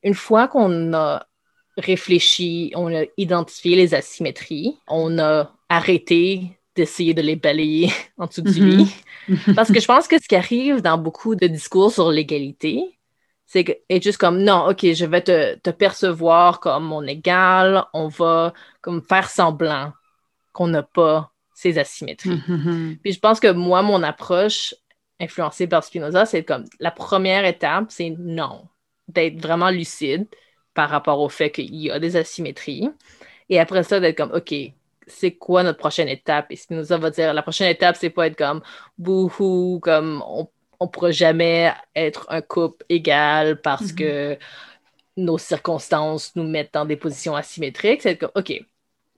Une 0.04 0.16
fois 0.16 0.48
qu'on 0.48 0.94
a 0.94 1.26
réfléchi, 1.78 2.72
on 2.76 2.94
a 2.96 3.04
identifié 3.18 3.76
les 3.76 3.94
asymétries, 3.94 4.78
on 4.88 5.20
a 5.20 5.52
arrêté 5.70 6.55
d'essayer 6.76 7.14
de 7.14 7.22
les 7.22 7.36
balayer 7.36 7.90
en 8.18 8.28
dessous 8.28 8.42
du 8.42 8.60
Mhm. 8.60 8.62
lit. 8.62 8.96
Parce 9.56 9.72
que 9.72 9.80
je 9.80 9.86
pense 9.88 10.08
que 10.08 10.22
ce 10.22 10.28
qui 10.28 10.36
arrive 10.36 10.82
dans 10.82 10.98
beaucoup 10.98 11.36
de 11.36 11.48
discours 11.48 11.92
sur 11.92 12.12
l'égalité, 12.12 13.00
c'est 13.46 13.64
que 13.64 13.74
être 13.90 14.04
juste 14.04 14.18
comme 14.18 14.42
non, 14.44 14.68
ok, 14.70 14.94
je 14.94 15.06
vais 15.06 15.22
te, 15.22 15.56
te 15.60 15.70
percevoir 15.70 16.60
comme 16.60 16.86
mon 16.86 17.04
égal, 17.04 17.86
on 17.94 18.08
va 18.08 18.54
comme 18.82 19.02
faire 19.04 19.30
semblant 19.30 19.94
qu'on 20.54 20.68
n'a 20.68 20.84
pas 20.84 21.32
ces 21.54 21.78
asymétries. 21.78 22.46
Mhm. 22.48 23.00
Puis 23.04 23.14
je 23.14 23.20
pense 23.20 23.40
que 23.40 23.52
moi, 23.52 23.82
mon 23.82 24.04
approche 24.04 24.76
influencée 25.20 25.68
par 25.68 25.84
Spinoza, 25.84 26.26
c'est 26.26 26.44
comme 26.44 26.66
la 26.80 26.92
première 26.92 27.46
étape, 27.46 27.86
c'est 27.90 28.10
non, 28.18 28.68
d'être 29.08 29.40
vraiment 29.42 29.70
lucide 29.70 30.28
par 30.74 30.90
rapport 30.90 31.20
au 31.22 31.30
fait 31.30 31.52
qu'il 31.52 31.74
y 31.76 31.92
a 31.92 32.00
des 32.00 32.16
asymétries. 32.18 32.90
Et 33.50 33.60
après 33.60 33.84
ça, 33.84 34.00
d'être 34.00 34.18
comme, 34.18 34.34
OK, 34.34 34.54
c'est 35.08 35.36
quoi 35.36 35.64
notre 35.64 35.80
prochaine 35.80 36.08
étape? 36.10 36.48
Et 36.52 36.56
Spinoza 36.56 36.98
va 36.98 37.10
dire, 37.12 37.34
la 37.34 37.42
prochaine 37.44 37.70
étape, 37.70 37.96
c'est 38.00 38.10
pas 38.10 38.28
être 38.28 38.38
comme, 38.38 38.62
bouhou, 38.98 39.80
comme 39.82 40.24
on, 40.28 40.48
on 40.80 40.88
pourra 40.88 41.12
jamais 41.12 41.74
être 41.96 42.26
un 42.30 42.42
couple 42.42 42.86
égal 42.90 43.62
parce 43.62 43.92
Mhm. 43.92 43.96
que 43.96 44.38
nos 45.18 45.38
circonstances 45.38 46.36
nous 46.36 46.44
mettent 46.44 46.74
dans 46.74 46.86
des 46.86 46.98
positions 46.98 47.36
asymétriques. 47.36 48.02
C'est 48.02 48.18
comme, 48.18 48.32
OK, 48.36 48.54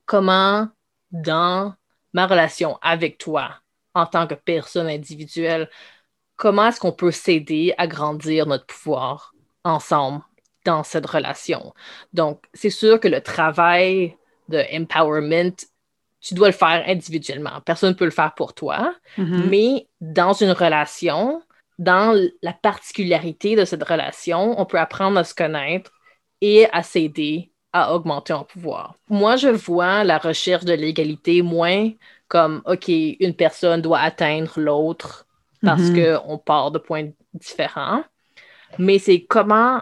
comment 0.06 0.70
dans 1.12 1.74
ma 2.14 2.28
relation 2.28 2.78
avec 2.82 3.18
toi, 3.18 3.56
en 3.94 4.06
tant 4.06 4.28
que 4.28 4.36
personne 4.36 4.88
individuelle, 4.88 5.70
comment 6.36 6.68
est-ce 6.68 6.80
qu'on 6.80 6.92
peut 6.92 7.12
s'aider 7.12 7.74
à 7.78 7.88
grandir 7.88 8.46
notre 8.46 8.66
pouvoir 8.68 9.34
ensemble 9.64 10.24
dans 10.66 10.84
cette 10.84 11.06
relation? 11.06 11.74
Donc, 12.14 12.44
c'est 12.54 12.70
sûr 12.70 13.00
que 13.00 13.08
le 13.08 13.22
travail 13.22 14.18
de 14.50 14.64
empowerment, 14.74 15.56
tu 16.22 16.34
dois 16.34 16.48
le 16.48 16.54
faire 16.54 16.84
individuellement. 16.88 17.62
Personne 17.66 17.90
ne 17.92 17.96
peut 17.96 18.06
le 18.06 18.12
faire 18.12 18.34
pour 18.36 18.54
toi, 18.54 18.96
Mhm. 19.18 19.36
mais 19.36 19.88
dans 20.02 20.34
une 20.34 20.52
relation, 20.52 21.42
dans 21.80 22.18
la 22.42 22.54
particularité 22.54 23.56
de 23.56 23.66
cette 23.66 23.84
relation, 23.84 24.60
on 24.60 24.66
peut 24.66 24.80
apprendre 24.80 25.18
à 25.20 25.24
se 25.24 25.36
connaître 25.36 25.92
et 26.42 26.68
à 26.72 26.84
s'aider 26.84 27.52
à 27.74 27.94
augmenter 27.94 28.34
en 28.34 28.44
pouvoir. 28.44 28.96
Moi, 29.10 29.36
je 29.36 29.50
vois 29.50 30.04
la 30.04 30.18
recherche 30.18 30.66
de 30.66 30.74
l'égalité 30.74 31.42
moins 31.42 31.92
comme, 32.28 32.62
OK, 32.66 32.88
une 32.88 33.36
personne 33.36 33.82
doit 33.82 34.00
atteindre 34.00 34.60
l'autre 34.60 35.28
parce 35.64 35.90
Mhm. 35.90 36.18
qu'on 36.18 36.38
part 36.38 36.72
de 36.72 36.80
points 36.80 37.10
différents, 37.34 38.04
mais 38.78 39.00
c'est 39.00 39.26
comment 39.26 39.82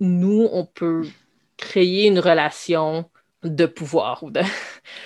nous, 0.00 0.48
on 0.52 0.64
peut 0.66 1.08
créer 1.56 2.06
une 2.06 2.20
relation 2.20 3.10
de 3.48 3.66
pouvoir 3.66 4.22
ou 4.22 4.30
de, 4.30 4.40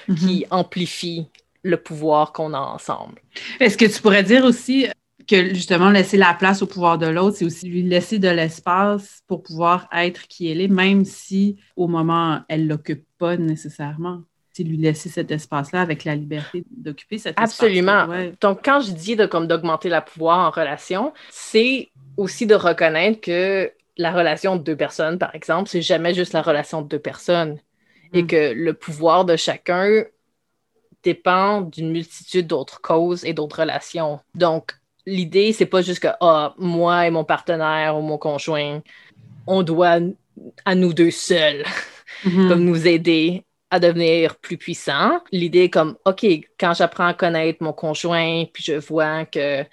Mhm. 0.08 0.16
qui 0.16 0.46
amplifie 0.50 1.26
le 1.62 1.76
pouvoir 1.76 2.32
qu'on 2.32 2.54
a 2.54 2.58
ensemble. 2.58 3.20
Est-ce 3.60 3.76
que 3.78 3.84
tu 3.84 4.00
pourrais 4.02 4.22
dire 4.24 4.44
aussi 4.44 4.86
que 5.28 5.54
justement 5.54 5.90
laisser 5.90 6.16
la 6.16 6.34
place 6.34 6.62
au 6.62 6.66
pouvoir 6.66 6.98
de 6.98 7.06
l'autre, 7.06 7.36
c'est 7.36 7.44
aussi 7.44 7.68
lui 7.68 7.82
laisser 7.82 8.18
de 8.18 8.28
l'espace 8.28 9.20
pour 9.28 9.42
pouvoir 9.44 9.88
être 9.92 10.26
qui 10.26 10.50
elle 10.50 10.60
est, 10.60 10.66
même 10.68 11.04
si 11.04 11.56
au 11.76 11.86
moment 11.86 12.40
elle 12.48 12.66
l'occupe 12.66 13.04
pas 13.18 13.36
nécessairement. 13.36 14.22
C'est 14.52 14.64
lui 14.64 14.76
laisser 14.76 15.08
cet 15.08 15.30
espace-là 15.30 15.80
avec 15.80 16.04
la 16.04 16.14
liberté 16.14 16.64
d'occuper 16.76 17.16
cet 17.18 17.38
Absolument. 17.38 18.02
espace. 18.02 18.08
Ouais. 18.08 18.32
Donc, 18.40 18.60
quand 18.64 18.80
je 18.80 18.90
dis 18.92 19.16
de, 19.16 19.24
comme, 19.24 19.46
d'augmenter 19.46 19.88
la 19.88 20.02
pouvoir 20.02 20.40
en 20.40 20.50
relation, 20.50 21.14
c'est 21.30 21.88
aussi 22.18 22.44
de 22.46 22.54
reconnaître 22.54 23.20
que 23.22 23.72
la 23.96 24.10
relation 24.12 24.56
de 24.56 24.62
deux 24.62 24.76
personnes, 24.76 25.18
par 25.18 25.34
exemple, 25.34 25.70
c'est 25.70 25.80
jamais 25.80 26.12
juste 26.12 26.34
la 26.34 26.42
relation 26.42 26.82
de 26.82 26.88
deux 26.88 26.98
personnes 26.98 27.58
et 28.12 28.22
Mm. 28.22 28.26
que 28.26 28.52
le 28.54 28.74
pouvoir 28.74 29.24
de 29.24 29.36
chacun 29.36 30.04
dépend 31.02 31.62
d'une 31.62 31.90
multitude 31.90 32.46
d'autres 32.46 32.80
causes 32.80 33.24
et 33.24 33.32
d'autres 33.34 33.60
relations. 33.60 34.20
Donc, 34.34 34.72
l'idée, 35.06 35.52
c'est 35.52 35.66
pas 35.66 35.82
juste 35.82 36.00
que 36.00 36.08
ah, 36.20 36.54
moi 36.58 37.06
et 37.06 37.10
mon 37.10 37.24
partenaire 37.24 37.96
ou 37.96 38.02
mon 38.02 38.18
conjoint, 38.18 38.80
on 39.46 39.62
doit 39.62 39.98
à 40.64 40.74
nous 40.74 40.92
deux 40.92 41.10
seuls 41.10 41.64
Mhm. 42.24 42.48
comme 42.48 42.64
nous 42.64 42.86
aider 42.86 43.44
à 43.70 43.80
devenir 43.80 44.36
plus 44.36 44.58
puissants. 44.58 45.20
L'idée 45.32 45.70
comme, 45.70 45.96
OK, 46.04 46.24
quand 46.60 46.74
j'apprends 46.74 47.06
à 47.06 47.14
connaître 47.14 47.62
mon 47.62 47.72
conjoint, 47.72 48.44
puis 48.52 48.62
je 48.62 48.74
vois 48.74 49.24
que, 49.26 49.64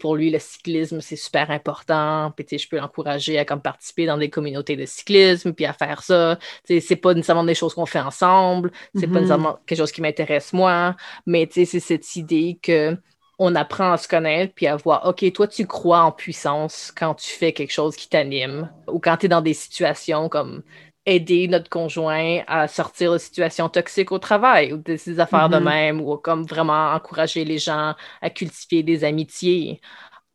pour 0.00 0.16
lui, 0.16 0.30
le 0.30 0.38
cyclisme, 0.38 1.00
c'est 1.00 1.16
super 1.16 1.50
important, 1.50 2.32
puis, 2.36 2.58
je 2.58 2.68
peux 2.68 2.78
l'encourager 2.78 3.38
à 3.38 3.44
comme 3.44 3.62
participer 3.62 4.06
dans 4.06 4.18
des 4.18 4.30
communautés 4.30 4.76
de 4.76 4.84
cyclisme, 4.86 5.52
puis 5.52 5.66
à 5.66 5.72
faire 5.72 6.02
ça. 6.02 6.38
C'est 6.64 6.96
pas 6.96 7.14
nécessairement 7.14 7.44
des 7.44 7.54
choses 7.54 7.74
qu'on 7.74 7.86
fait 7.86 8.00
ensemble, 8.00 8.70
c'est 8.94 9.06
pas 9.08 9.20
Mhm. 9.20 9.22
nécessairement 9.22 9.58
quelque 9.66 9.78
chose 9.78 9.92
qui 9.92 10.02
m'intéresse 10.02 10.52
moi, 10.52 10.96
mais, 11.26 11.48
c'est 11.52 11.64
cette 11.66 12.16
idée 12.16 12.58
que 12.62 12.96
on 13.40 13.54
apprend 13.54 13.92
à 13.92 13.96
se 13.98 14.08
connaître 14.08 14.52
puis 14.54 14.66
à 14.66 14.74
voir, 14.76 15.06
OK, 15.06 15.24
toi, 15.32 15.46
tu 15.46 15.64
crois 15.66 16.00
en 16.02 16.10
puissance 16.12 16.92
quand 16.96 17.14
tu 17.14 17.30
fais 17.30 17.52
quelque 17.52 17.70
chose 17.72 17.94
qui 17.96 18.08
t'anime 18.08 18.68
ou 18.88 18.98
quand 18.98 19.16
tu 19.16 19.26
es 19.26 19.28
dans 19.28 19.40
des 19.42 19.54
situations 19.54 20.28
comme 20.28 20.62
aider 21.08 21.48
notre 21.48 21.70
conjoint 21.70 22.42
à 22.46 22.68
sortir 22.68 23.12
de 23.12 23.18
situations 23.18 23.68
toxiques 23.68 24.12
au 24.12 24.18
travail 24.18 24.72
ou 24.72 24.78
de 24.78 24.96
ces 24.96 25.20
affaires 25.20 25.48
de 25.48 25.58
Mhm. 25.58 25.64
même 25.64 26.00
ou 26.00 26.16
comme 26.18 26.44
vraiment 26.44 26.92
encourager 26.92 27.44
les 27.44 27.58
gens 27.58 27.94
à 28.20 28.30
cultiver 28.30 28.82
des 28.82 29.04
amitiés. 29.04 29.80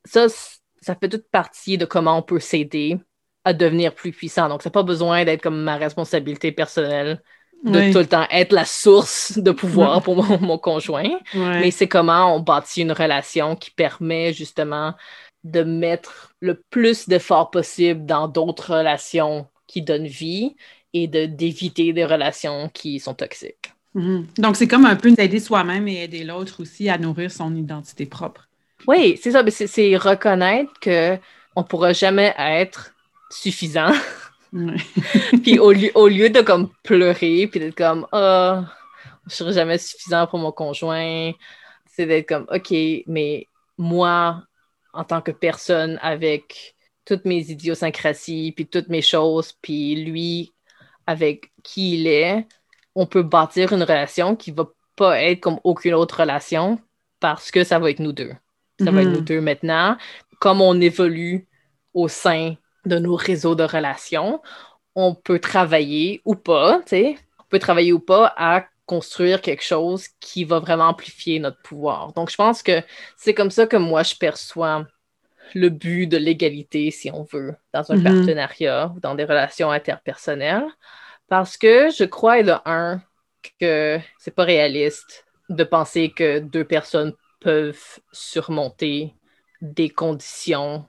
Ça, 0.05 0.27
ça 0.81 0.95
fait 0.95 1.09
toute 1.09 1.29
partie 1.31 1.77
de 1.77 1.85
comment 1.85 2.17
on 2.17 2.21
peut 2.23 2.39
s'aider 2.39 2.97
à 3.45 3.53
devenir 3.53 3.93
plus 3.95 4.11
puissant. 4.11 4.49
Donc, 4.49 4.61
ça 4.63 4.69
n'a 4.69 4.73
pas 4.73 4.83
besoin 4.83 5.25
d'être 5.25 5.41
comme 5.41 5.61
ma 5.61 5.77
responsabilité 5.77 6.51
personnelle 6.51 7.21
de 7.67 7.81
tout 7.81 7.99
le 7.99 8.07
temps 8.07 8.27
être 8.29 8.51
la 8.53 8.65
source 8.65 9.37
de 9.37 9.51
pouvoir 9.51 10.01
pour 10.03 10.15
mon, 10.17 10.39
mon 10.39 10.57
conjoint. 10.57 11.09
Mais 11.57 11.71
c'est 11.71 11.87
comment 11.87 12.35
on 12.35 12.39
bâtit 12.41 12.81
une 12.81 12.91
relation 12.91 13.55
qui 13.55 13.71
permet 13.71 14.33
justement 14.33 14.93
de 15.43 15.63
mettre 15.63 16.33
le 16.39 16.61
plus 16.69 17.07
d'efforts 17.07 17.51
possible 17.51 18.05
dans 18.05 18.27
d'autres 18.27 18.75
relations 18.77 19.47
qui 19.67 19.81
donnent 19.81 20.07
vie 20.07 20.55
et 20.93 21.07
d'éviter 21.07 21.93
des 21.93 22.05
relations 22.05 22.69
qui 22.73 22.99
sont 22.99 23.13
toxiques. 23.13 23.73
Mhm. 23.95 24.27
Donc, 24.37 24.55
c'est 24.55 24.67
comme 24.67 24.85
un 24.85 24.95
peu 24.95 25.11
d'aider 25.11 25.39
soi-même 25.39 25.87
et 25.87 26.03
aider 26.03 26.23
l'autre 26.23 26.61
aussi 26.61 26.89
à 26.89 26.97
nourrir 26.97 27.31
son 27.31 27.55
identité 27.55 28.05
propre. 28.05 28.47
Oui, 28.87 29.19
c'est 29.21 29.31
ça. 29.31 29.43
C'est 29.49 29.95
reconnaître 29.97 30.71
qu'on 30.81 31.61
ne 31.61 31.67
pourra 31.67 31.93
jamais 31.93 32.33
être 32.37 32.93
suffisant. 33.29 33.91
puis 35.43 35.57
au 35.59 35.71
lieu, 35.71 35.91
au 35.95 36.07
lieu 36.07 36.29
de 36.29 36.41
comme 36.41 36.69
pleurer, 36.83 37.47
puis 37.47 37.59
d'être 37.59 37.75
comme 37.75 38.05
oh, 38.11 38.59
je 39.27 39.35
serai 39.35 39.53
jamais 39.53 39.77
suffisant 39.77 40.27
pour 40.27 40.39
mon 40.39 40.51
conjoint, 40.51 41.31
c'est 41.87 42.05
d'être 42.05 42.27
comme 42.27 42.45
OK, 42.53 42.73
mais 43.07 43.47
moi, 43.77 44.43
en 44.93 45.03
tant 45.03 45.21
que 45.21 45.31
personne 45.31 45.97
avec 46.01 46.72
toutes 47.05 47.25
mes 47.25 47.49
idiosyncrasies, 47.51 48.51
puis 48.53 48.67
toutes 48.67 48.89
mes 48.89 49.01
choses, 49.01 49.53
puis 49.61 50.03
lui, 50.03 50.53
avec 51.07 51.51
qui 51.63 51.99
il 51.99 52.07
est, 52.07 52.47
on 52.95 53.05
peut 53.05 53.23
bâtir 53.23 53.73
une 53.73 53.83
relation 53.83 54.35
qui 54.35 54.51
va 54.51 54.67
pas 54.95 55.21
être 55.21 55.41
comme 55.41 55.59
aucune 55.63 55.93
autre 55.93 56.19
relation 56.21 56.79
parce 57.19 57.51
que 57.51 57.63
ça 57.63 57.79
va 57.79 57.89
être 57.89 57.99
nous 57.99 58.11
deux. 58.11 58.33
Ça 58.79 58.91
va 58.91 59.01
être 59.01 59.09
mhm. 59.09 59.15
nous 59.15 59.21
deux 59.21 59.41
maintenant. 59.41 59.97
Comme 60.39 60.61
on 60.61 60.79
évolue 60.81 61.47
au 61.93 62.07
sein 62.07 62.55
de 62.85 62.99
nos 62.99 63.15
réseaux 63.15 63.55
de 63.55 63.63
relations, 63.63 64.41
on 64.95 65.15
peut 65.15 65.39
travailler 65.39 66.21
ou 66.25 66.35
pas, 66.35 66.81
tu 66.81 66.89
sais, 66.89 67.15
on 67.39 67.43
peut 67.49 67.59
travailler 67.59 67.93
ou 67.93 67.99
pas 67.99 68.33
à 68.35 68.65
construire 68.85 69.41
quelque 69.41 69.63
chose 69.63 70.07
qui 70.19 70.43
va 70.43 70.59
vraiment 70.59 70.89
amplifier 70.89 71.39
notre 71.39 71.61
pouvoir. 71.61 72.13
Donc, 72.13 72.29
je 72.29 72.35
pense 72.35 72.61
que 72.61 72.81
c'est 73.15 73.33
comme 73.33 73.51
ça 73.51 73.65
que 73.65 73.77
moi, 73.77 74.03
je 74.03 74.15
perçois 74.15 74.85
le 75.53 75.69
but 75.69 76.07
de 76.07 76.17
l'égalité, 76.17 76.91
si 76.91 77.11
on 77.11 77.23
veut, 77.23 77.55
dans 77.73 77.91
un 77.91 77.97
mhm. 77.97 78.03
partenariat 78.03 78.91
ou 78.95 78.99
dans 78.99 79.15
des 79.15 79.25
relations 79.25 79.71
interpersonnelles. 79.71 80.67
Parce 81.27 81.57
que 81.57 81.89
je 81.89 82.03
crois, 82.03 82.43
de 82.43 82.53
un, 82.65 83.01
que 83.59 83.99
c'est 84.17 84.35
pas 84.35 84.43
réaliste 84.43 85.25
de 85.49 85.63
penser 85.63 86.09
que 86.09 86.39
deux 86.39 86.63
personnes 86.63 87.13
peuvent 87.39 87.99
surmonter 88.11 89.13
des 89.61 89.89
conditions 89.89 90.85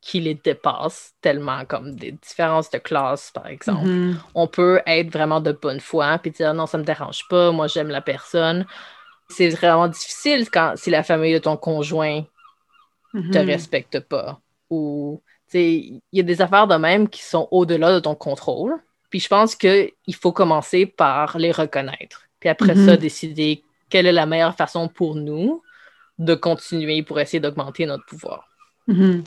qui 0.00 0.20
les 0.20 0.34
dépassent 0.34 1.14
tellement, 1.20 1.64
comme 1.64 1.96
des 1.96 2.12
différences 2.12 2.70
de 2.70 2.78
classe, 2.78 3.32
par 3.32 3.48
exemple. 3.48 3.88
Mm-hmm. 3.88 4.14
On 4.34 4.46
peut 4.46 4.80
être 4.86 5.10
vraiment 5.10 5.40
de 5.40 5.50
bonne 5.50 5.80
foi 5.80 6.18
puis 6.18 6.30
dire 6.30 6.54
non, 6.54 6.66
ça 6.66 6.78
me 6.78 6.84
dérange 6.84 7.26
pas, 7.28 7.50
moi 7.50 7.66
j'aime 7.66 7.88
la 7.88 8.00
personne. 8.00 8.66
C'est 9.28 9.48
vraiment 9.48 9.88
difficile 9.88 10.48
quand 10.48 10.74
si 10.76 10.90
la 10.90 11.02
famille 11.02 11.34
de 11.34 11.38
ton 11.38 11.56
conjoint 11.56 12.22
te 13.22 13.38
mm-hmm. 13.38 13.46
respecte 13.46 14.00
pas 14.00 14.40
ou 14.70 15.22
il 15.54 16.00
y 16.12 16.20
a 16.20 16.24
des 16.24 16.42
affaires 16.42 16.66
de 16.66 16.74
même 16.74 17.08
qui 17.08 17.22
sont 17.22 17.48
au-delà 17.50 17.94
de 17.94 18.00
ton 18.00 18.14
contrôle. 18.14 18.74
Puis 19.10 19.20
je 19.20 19.28
pense 19.28 19.54
qu'il 19.54 19.92
faut 20.20 20.32
commencer 20.32 20.86
par 20.86 21.38
les 21.38 21.52
reconnaître. 21.52 22.26
Puis 22.40 22.48
après 22.48 22.74
ça, 22.74 22.94
mm-hmm. 22.94 22.98
décider 22.98 23.62
quelle 23.88 24.06
est 24.06 24.12
la 24.12 24.26
meilleure 24.26 24.56
façon 24.56 24.88
pour 24.88 25.14
nous 25.14 25.62
de 26.18 26.34
continuer 26.34 27.02
pour 27.02 27.20
essayer 27.20 27.40
d'augmenter 27.40 27.86
notre 27.86 28.04
pouvoir. 28.06 28.48
Mhm. 28.88 29.24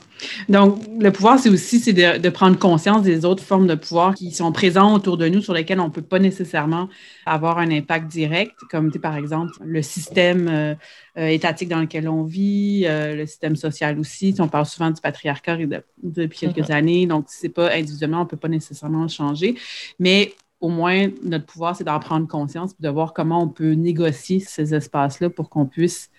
Donc, 0.48 0.80
le 0.98 1.10
pouvoir, 1.10 1.38
c'est 1.38 1.50
aussi 1.50 1.80
c'est 1.80 1.92
de, 1.92 2.28
prendre 2.30 2.58
conscience 2.58 3.02
des 3.02 3.26
autres 3.26 3.42
formes 3.42 3.66
de 3.66 3.74
pouvoir 3.74 4.14
qui 4.14 4.32
sont 4.32 4.52
présentes 4.52 4.96
autour 4.96 5.18
de 5.18 5.28
nous, 5.28 5.42
sur 5.42 5.52
lesquelles 5.52 5.80
on 5.80 5.88
ne 5.88 5.92
peut 5.92 6.02
pas 6.02 6.18
nécessairement 6.18 6.88
avoir 7.26 7.58
un 7.58 7.70
impact 7.70 8.06
direct, 8.10 8.54
comme 8.70 8.90
par 8.90 9.16
exemple 9.16 9.52
le 9.62 9.82
système 9.82 10.48
euh, 10.48 10.74
euh, 11.18 11.26
étatique 11.26 11.68
dans 11.68 11.80
lequel 11.80 12.08
on 12.08 12.24
vit, 12.24 12.84
euh, 12.86 13.14
le 13.14 13.26
système 13.26 13.54
social 13.54 13.98
aussi. 13.98 14.34
On 14.38 14.48
parle 14.48 14.66
souvent 14.66 14.90
du 14.90 15.00
patriarcat 15.00 15.58
depuis 16.02 16.38
quelques 16.38 16.70
mhm. 16.70 16.74
années, 16.74 17.06
donc 17.06 17.26
c'est 17.28 17.50
pas 17.50 17.70
individuellement, 17.72 18.20
on 18.20 18.24
ne 18.24 18.28
peut 18.28 18.38
pas 18.38 18.48
nécessairement 18.48 19.02
le 19.02 19.08
changer, 19.08 19.56
mais 19.98 20.32
au 20.60 20.68
moins, 20.68 21.08
notre 21.22 21.46
pouvoir, 21.46 21.74
c'est 21.74 21.84
d'en 21.84 21.98
prendre 22.00 22.26
conscience 22.26 22.72
et 22.72 22.82
de 22.82 22.88
voir 22.88 23.14
comment 23.14 23.42
on 23.42 23.48
peut 23.48 23.72
négocier 23.72 24.40
ces 24.40 24.74
espaces-là 24.74 25.30
pour 25.30 25.48
qu'on 25.48 25.64
puisse 25.66 26.10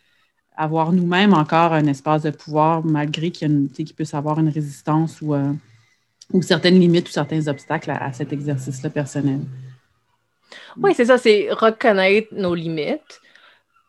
avoir 0.55 0.91
nous-mêmes 0.91 1.33
encore 1.33 1.73
un 1.73 1.85
espace 1.85 2.23
de 2.23 2.31
pouvoir, 2.31 2.85
malgré 2.85 3.31
qu'il 3.31 3.69
puisse 3.95 4.13
avoir 4.13 4.39
une 4.39 4.49
résistance 4.49 5.21
ou, 5.21 5.33
euh, 5.33 5.53
ou 6.33 6.41
certaines 6.41 6.79
limites 6.79 7.09
ou 7.09 7.11
certains 7.11 7.47
obstacles 7.47 7.91
à, 7.91 8.11
cet 8.13 8.33
exercice-là 8.33 8.89
personnel. 8.89 9.39
Oui, 10.77 10.93
c'est 10.95 11.05
ça, 11.05 11.17
c'est 11.17 11.49
reconnaître 11.51 12.29
nos 12.33 12.53
limites, 12.53 13.21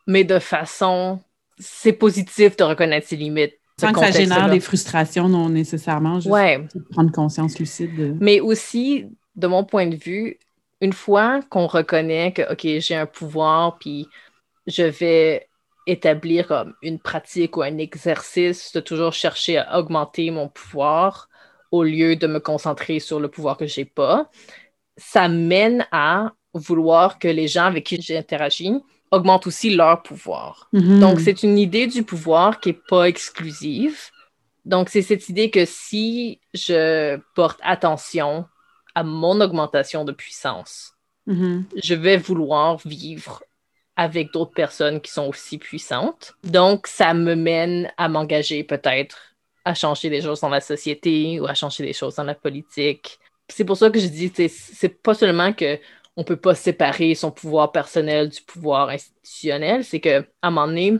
mais 0.07 0.23
de 0.23 0.39
façon, 0.39 1.19
c'est 1.59 1.93
positif 1.93 2.55
de 2.57 2.63
reconnaître 2.63 3.07
ses 3.07 3.17
limites. 3.17 3.57
Sans 3.79 3.91
que 3.91 3.99
ça 3.99 4.11
génère 4.11 4.49
des 4.49 4.59
frustrations 4.59 5.27
non 5.27 5.49
nécessairement, 5.49 6.19
juste 6.19 6.89
prendre 6.91 7.11
conscience 7.11 7.57
lucide. 7.57 8.17
Mais 8.21 8.39
aussi, 8.39 9.07
de 9.35 9.47
mon 9.47 9.63
point 9.63 9.87
de 9.87 9.95
vue, 9.95 10.37
une 10.79 10.93
fois 10.93 11.39
qu'on 11.49 11.65
reconnaît 11.65 12.33
que, 12.33 12.51
OK, 12.51 12.79
j'ai 12.79 12.95
un 12.95 13.05
pouvoir, 13.05 13.77
puis 13.79 14.07
je 14.67 14.83
vais 14.83 15.47
établir 15.85 16.47
comme 16.47 16.73
une 16.81 16.99
pratique 16.99 17.57
ou 17.57 17.61
un 17.61 17.77
exercice 17.77 18.71
de 18.73 18.79
toujours 18.79 19.13
chercher 19.13 19.57
à 19.57 19.79
augmenter 19.79 20.31
mon 20.31 20.47
pouvoir 20.47 21.29
au 21.71 21.83
lieu 21.83 22.15
de 22.15 22.27
me 22.27 22.39
concentrer 22.39 22.99
sur 22.99 23.19
le 23.19 23.27
pouvoir 23.27 23.57
que 23.57 23.65
j'ai 23.65 23.85
pas, 23.85 24.29
ça 24.95 25.27
mène 25.27 25.87
à 25.91 26.33
vouloir 26.53 27.17
que 27.17 27.27
les 27.27 27.47
gens 27.47 27.65
avec 27.65 27.85
qui 27.87 27.99
j'interagis 27.99 28.75
augmentent 29.11 29.47
aussi 29.47 29.71
leur 29.71 30.03
pouvoir. 30.03 30.69
Mm-hmm. 30.73 30.99
Donc, 30.99 31.19
c'est 31.19 31.43
une 31.43 31.57
idée 31.57 31.87
du 31.87 32.03
pouvoir 32.03 32.59
qui 32.59 32.69
n'est 32.69 32.79
pas 32.87 33.05
exclusive. 33.05 33.99
Donc, 34.65 34.89
c'est 34.89 35.01
cette 35.01 35.29
idée 35.29 35.49
que 35.49 35.65
si 35.65 36.39
je 36.53 37.19
porte 37.35 37.59
attention 37.63 38.45
à 38.95 39.03
mon 39.03 39.41
augmentation 39.41 40.05
de 40.05 40.11
puissance, 40.11 40.93
mm-hmm. 41.27 41.63
je 41.83 41.95
vais 41.95 42.17
vouloir 42.17 42.77
vivre 42.85 43.41
avec 43.95 44.31
d'autres 44.33 44.53
personnes 44.53 45.01
qui 45.01 45.11
sont 45.11 45.27
aussi 45.27 45.57
puissantes. 45.57 46.33
Donc, 46.43 46.87
ça 46.87 47.13
me 47.13 47.35
mène 47.35 47.91
à 47.97 48.09
m'engager 48.09 48.63
peut-être 48.63 49.17
à 49.65 49.73
changer 49.73 50.09
des 50.09 50.21
choses 50.21 50.41
dans 50.41 50.49
la 50.49 50.61
société 50.61 51.39
ou 51.39 51.45
à 51.45 51.53
changer 51.53 51.83
des 51.83 51.93
choses 51.93 52.15
dans 52.15 52.23
la 52.23 52.35
politique. 52.35 53.19
C'est 53.47 53.65
pour 53.65 53.77
ça 53.77 53.89
que 53.89 53.99
je 53.99 54.07
dis, 54.07 54.31
c'est 54.49 55.01
pas 55.01 55.13
seulement 55.13 55.53
que 55.53 55.79
on 56.15 56.23
peut 56.23 56.37
pas 56.37 56.53
séparer 56.53 57.15
son 57.15 57.31
pouvoir 57.31 57.71
personnel 57.71 58.29
du 58.29 58.41
pouvoir 58.41 58.89
institutionnel, 58.89 59.83
c'est 59.83 59.99
que 59.99 60.21
à 60.41 60.47
un 60.47 60.51
moment 60.51 60.67
donné, 60.67 60.97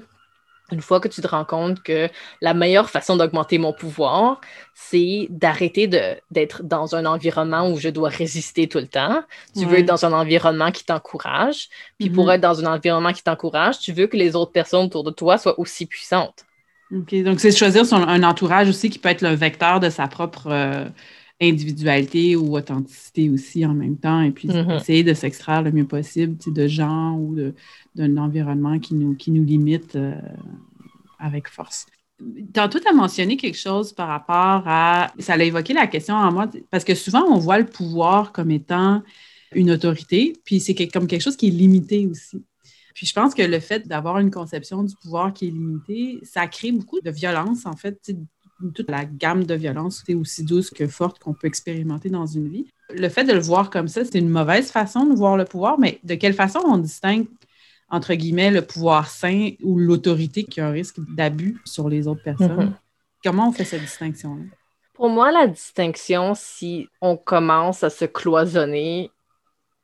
une 0.71 0.81
fois 0.81 0.99
que 0.99 1.07
tu 1.07 1.21
te 1.21 1.27
rends 1.27 1.45
compte 1.45 1.83
que 1.83 2.09
la 2.41 2.53
meilleure 2.53 2.89
façon 2.89 3.17
d'augmenter 3.17 3.57
mon 3.57 3.73
pouvoir, 3.73 4.41
c'est 4.73 5.27
d'arrêter 5.29 5.87
d'être 5.87 6.63
dans 6.63 6.95
un 6.95 7.05
environnement 7.05 7.69
où 7.69 7.77
je 7.77 7.89
dois 7.89 8.09
résister 8.09 8.67
tout 8.67 8.79
le 8.79 8.87
temps. 8.87 9.23
Tu 9.55 9.65
veux 9.65 9.79
être 9.79 9.85
dans 9.85 10.05
un 10.05 10.13
environnement 10.13 10.71
qui 10.71 10.85
t'encourage. 10.85 11.69
Puis 11.99 12.09
pour 12.09 12.27
mm-hmm. 12.27 12.35
être 12.35 12.41
dans 12.41 12.65
un 12.65 12.73
environnement 12.73 13.13
qui 13.13 13.23
t'encourage, 13.23 13.79
tu 13.79 13.91
veux 13.91 14.07
que 14.07 14.17
les 14.17 14.35
autres 14.35 14.51
personnes 14.51 14.85
autour 14.85 15.03
de 15.03 15.11
toi 15.11 15.37
soient 15.37 15.59
aussi 15.59 15.85
puissantes. 15.85 16.45
OK. 16.91 17.15
Donc, 17.23 17.39
c'est 17.39 17.51
choisir 17.51 17.85
son, 17.85 18.07
un 18.07 18.23
entourage 18.23 18.69
aussi 18.69 18.89
qui 18.89 18.99
peut 18.99 19.09
être 19.09 19.21
le 19.21 19.33
vecteur 19.33 19.79
de 19.79 19.89
sa 19.89 20.07
propre 20.07 20.47
euh, 20.47 20.85
individualité 21.43 22.35
ou 22.35 22.55
authenticité 22.55 23.29
aussi 23.29 23.65
en 23.65 23.73
même 23.73 23.97
temps. 23.97 24.21
Et 24.21 24.31
puis, 24.31 24.47
mm-hmm. 24.47 24.77
essayer 24.77 25.03
de 25.03 25.13
s'extraire 25.13 25.61
le 25.61 25.71
mieux 25.71 25.85
possible 25.85 26.37
de 26.45 26.67
gens 26.67 27.17
ou 27.17 27.35
d'un 27.95 28.17
environnement 28.17 28.79
qui 28.79 28.95
nous, 28.95 29.15
qui 29.15 29.31
nous 29.31 29.43
limite 29.43 29.95
euh, 29.95 30.15
avec 31.19 31.49
force. 31.49 31.85
Tantôt, 32.53 32.79
tu 32.79 32.87
as 32.87 32.93
mentionné 32.93 33.37
quelque 33.37 33.57
chose 33.57 33.91
par 33.91 34.07
rapport 34.07 34.63
à. 34.67 35.11
Ça 35.19 35.33
a 35.33 35.43
évoqué 35.43 35.73
la 35.73 35.87
question 35.87 36.15
en 36.15 36.31
moi, 36.31 36.49
parce 36.69 36.83
que 36.83 36.95
souvent, 36.95 37.23
on 37.27 37.37
voit 37.37 37.59
le 37.59 37.65
pouvoir 37.65 38.31
comme 38.31 38.51
étant 38.51 39.01
une 39.53 39.71
autorité, 39.71 40.33
puis 40.45 40.59
c'est 40.59 40.75
comme 40.87 41.07
quelque 41.07 41.21
chose 41.21 41.35
qui 41.35 41.47
est 41.47 41.51
limité 41.51 42.07
aussi. 42.07 42.43
Puis 42.93 43.07
je 43.07 43.13
pense 43.13 43.33
que 43.33 43.41
le 43.41 43.59
fait 43.59 43.87
d'avoir 43.87 44.19
une 44.19 44.31
conception 44.31 44.83
du 44.83 44.95
pouvoir 44.95 45.33
qui 45.33 45.47
est 45.47 45.51
limitée, 45.51 46.19
ça 46.23 46.47
crée 46.47 46.71
beaucoup 46.71 47.01
de 47.01 47.09
violence, 47.09 47.65
en 47.65 47.75
fait, 47.75 48.11
toute 48.71 48.89
la 48.89 49.05
gamme 49.05 49.43
de 49.43 49.55
violence 49.55 50.03
est 50.07 50.15
aussi 50.15 50.43
douce 50.43 50.69
que 50.69 50.87
forte 50.87 51.19
qu'on 51.19 51.33
peut 51.33 51.47
expérimenter 51.47 52.09
dans 52.09 52.25
une 52.25 52.49
vie. 52.49 52.67
Le 52.89 53.09
fait 53.09 53.23
de 53.23 53.33
le 53.33 53.39
voir 53.39 53.69
comme 53.69 53.87
ça, 53.87 54.05
c'est 54.05 54.19
une 54.19 54.29
mauvaise 54.29 54.71
façon 54.71 55.05
de 55.05 55.15
voir 55.15 55.37
le 55.37 55.45
pouvoir, 55.45 55.79
mais 55.79 55.99
de 56.03 56.15
quelle 56.15 56.33
façon 56.33 56.59
on 56.65 56.77
distingue 56.77 57.27
entre 57.93 58.15
guillemets, 58.15 58.49
le 58.49 58.63
pouvoir 58.63 59.07
sain 59.07 59.51
ou 59.61 59.77
l'autorité 59.77 60.43
qui 60.43 60.59
a 60.59 60.67
un 60.67 60.71
risque 60.71 60.99
d'abus 61.15 61.61
sur 61.63 61.89
les 61.89 62.07
autres 62.07 62.23
personnes? 62.23 62.57
Mhm. 62.57 62.73
Comment 63.23 63.49
on 63.49 63.51
fait 63.51 63.65
cette 63.65 63.81
distinction-là? 63.81 64.45
Pour 64.93 65.09
moi, 65.09 65.31
la 65.31 65.47
distinction, 65.47 66.33
si 66.35 66.87
on 67.01 67.17
commence 67.17 67.83
à 67.83 67.91
se 67.91 68.05
cloisonner 68.05 69.11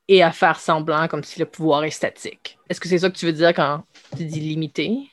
et 0.08 0.22
à 0.22 0.32
faire 0.32 0.58
semblant 0.58 1.06
comme 1.06 1.22
si 1.22 1.38
le 1.38 1.46
pouvoir 1.46 1.84
est 1.84 1.90
statique. 1.90 2.58
Est-ce 2.68 2.80
que 2.80 2.88
c'est 2.88 2.98
ça 2.98 3.10
que 3.10 3.16
tu 3.16 3.26
veux 3.26 3.32
dire 3.32 3.54
quand 3.54 3.84
tu 4.16 4.24
dis 4.24 4.40
limité? 4.40 5.09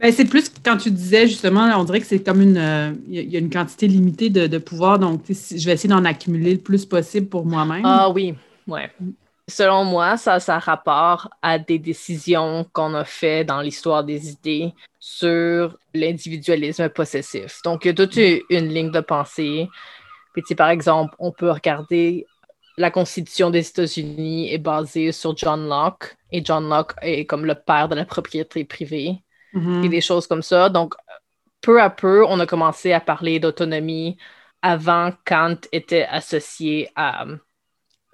Ben, 0.00 0.12
c'est 0.12 0.26
plus 0.26 0.50
quand 0.64 0.76
tu 0.76 0.90
disais 0.90 1.26
justement, 1.26 1.64
on 1.76 1.84
dirait 1.84 2.00
que 2.00 2.06
c'est 2.06 2.22
comme 2.22 2.40
une. 2.40 3.00
Il 3.08 3.20
y, 3.20 3.36
a 3.36 3.40
une 3.40 3.50
quantité 3.50 3.88
limitée 3.88 4.30
de, 4.30 4.58
pouvoir, 4.58 4.98
donc 4.98 5.22
je 5.28 5.64
vais 5.66 5.72
essayer 5.72 5.88
d'en 5.88 6.04
accumuler 6.04 6.54
le 6.54 6.60
plus 6.60 6.84
possible 6.84 7.28
pour 7.28 7.44
moi-même. 7.44 7.82
Ah 7.84 8.08
oui, 8.10 8.34
ouais. 8.68 8.92
Selon 9.48 9.84
moi, 9.84 10.16
ça, 10.18 10.40
ça 10.40 10.58
rapport 10.58 11.30
à 11.42 11.58
des 11.58 11.78
décisions 11.78 12.66
qu'on 12.72 12.94
a 12.94 13.04
faites 13.04 13.48
dans 13.48 13.60
l'histoire 13.60 14.04
des 14.04 14.30
idées 14.30 14.72
sur 15.00 15.76
l'individualisme 15.94 16.90
possessif. 16.90 17.60
Donc, 17.64 17.84
il 17.84 17.88
y 17.88 17.90
a 17.90 17.94
toute 17.94 18.16
une 18.16 18.68
ligne 18.68 18.90
de 18.90 19.00
pensée. 19.00 19.68
Puis, 20.34 20.54
par 20.54 20.68
exemple, 20.68 21.14
on 21.18 21.32
peut 21.32 21.50
regarder 21.50 22.26
la 22.76 22.90
Constitution 22.90 23.50
des 23.50 23.66
États-Unis 23.66 24.52
est 24.52 24.58
basée 24.58 25.12
sur 25.12 25.36
John 25.36 25.68
Locke 25.68 26.16
et 26.30 26.44
John 26.44 26.68
Locke 26.68 26.94
est 27.02 27.24
comme 27.24 27.44
le 27.44 27.56
père 27.56 27.88
de 27.88 27.96
la 27.96 28.04
propriété 28.04 28.64
privée 28.64 29.22
mm-hmm. 29.54 29.84
et 29.84 29.88
des 29.88 30.00
choses 30.00 30.26
comme 30.26 30.42
ça. 30.42 30.68
Donc, 30.68 30.94
peu 31.60 31.80
à 31.82 31.90
peu, 31.90 32.24
on 32.26 32.40
a 32.40 32.46
commencé 32.46 32.92
à 32.92 33.00
parler 33.00 33.40
d'autonomie 33.40 34.16
avant 34.62 35.12
Kant 35.24 35.58
était 35.72 36.06
associé 36.10 36.90
à 36.96 37.26
euh, 37.26 37.36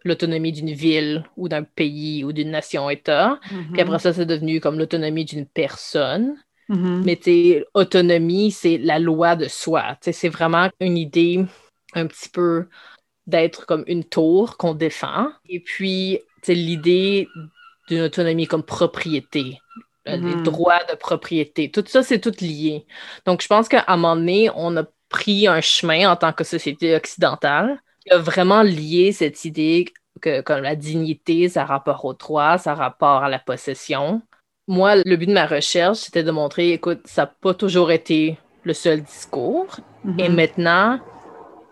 l'autonomie 0.05 0.53
d'une 0.53 0.73
ville 0.73 1.25
ou 1.37 1.49
d'un 1.49 1.63
pays 1.63 2.25
ou 2.25 2.33
d'une 2.33 2.51
nation-État. 2.51 3.41
Mm-hmm. 3.51 3.73
Puis 3.73 3.81
après 3.81 3.99
ça, 3.99 4.13
c'est 4.13 4.27
devenu 4.27 4.61
comme 4.61 4.79
l'autonomie 4.79 5.25
d'une 5.25 5.47
personne. 5.47 6.37
Mm-hmm. 6.69 7.03
Mais 7.05 7.65
autonomie, 7.75 8.51
c'est 8.51 8.79
la 8.79 8.99
loi 8.99 9.37
de 9.37 9.49
soi. 9.49 9.97
C'est 10.01 10.29
vraiment 10.29 10.69
une 10.81 10.97
idée 10.97 11.45
un 11.95 12.07
petit 12.07 12.29
peu 12.29 12.67
d'être 13.27 13.67
comme 13.67 13.85
une 13.87 14.05
tour 14.05 14.57
qu'on 14.57 14.75
défend. 14.75 15.29
Et 15.49 15.61
puis, 15.61 16.21
l'idée 16.49 17.29
d'une 17.89 18.03
autonomie 18.03 18.47
comme 18.47 18.63
propriété, 18.63 19.59
les 20.07 20.19
mm-hmm. 20.19 20.43
droits 20.43 20.85
de 20.91 20.97
propriété. 20.97 21.71
Tout 21.71 21.85
ça, 21.87 22.03
c'est 22.03 22.21
tout 22.21 22.35
lié. 22.41 22.87
Donc, 23.27 23.43
je 23.43 23.47
pense 23.47 23.69
qu'à 23.69 23.85
un 23.89 23.97
moment 23.97 24.17
donné, 24.17 24.51
on 24.55 24.77
a 24.77 24.85
pris 25.09 25.47
un 25.47 25.61
chemin 25.61 26.11
en 26.11 26.17
tant 26.17 26.33
que 26.33 26.45
société 26.45 26.95
occidentale 26.95 27.81
qui 28.01 28.11
a 28.11 28.19
vraiment 28.19 28.63
lié 28.63 29.13
cette 29.13 29.45
idée 29.45 29.87
que 30.21 30.41
comme 30.43 30.63
la 30.63 30.77
dignité, 30.77 31.49
ça 31.49 31.65
rapport 31.65 32.05
au 32.05 32.15
droit, 32.15 32.59
ça 32.59 32.75
rapport 32.75 33.25
à 33.25 33.29
la 33.29 33.39
possession. 33.39 34.23
Moi, 34.69 34.97
le 35.05 35.17
but 35.17 35.27
de 35.27 35.33
ma 35.33 35.47
recherche, 35.47 35.99
c'était 35.99 36.23
de 36.23 36.31
montrer, 36.31 36.73
écoute, 36.73 37.01
ça 37.05 37.23
n'a 37.23 37.27
pas 37.27 37.55
toujours 37.55 37.91
été 37.91 38.39
le 38.63 38.73
seul 38.73 39.03
discours. 39.03 39.77
Et 40.19 40.29
mm-hmm. 40.29 40.35
maintenant, 40.35 41.01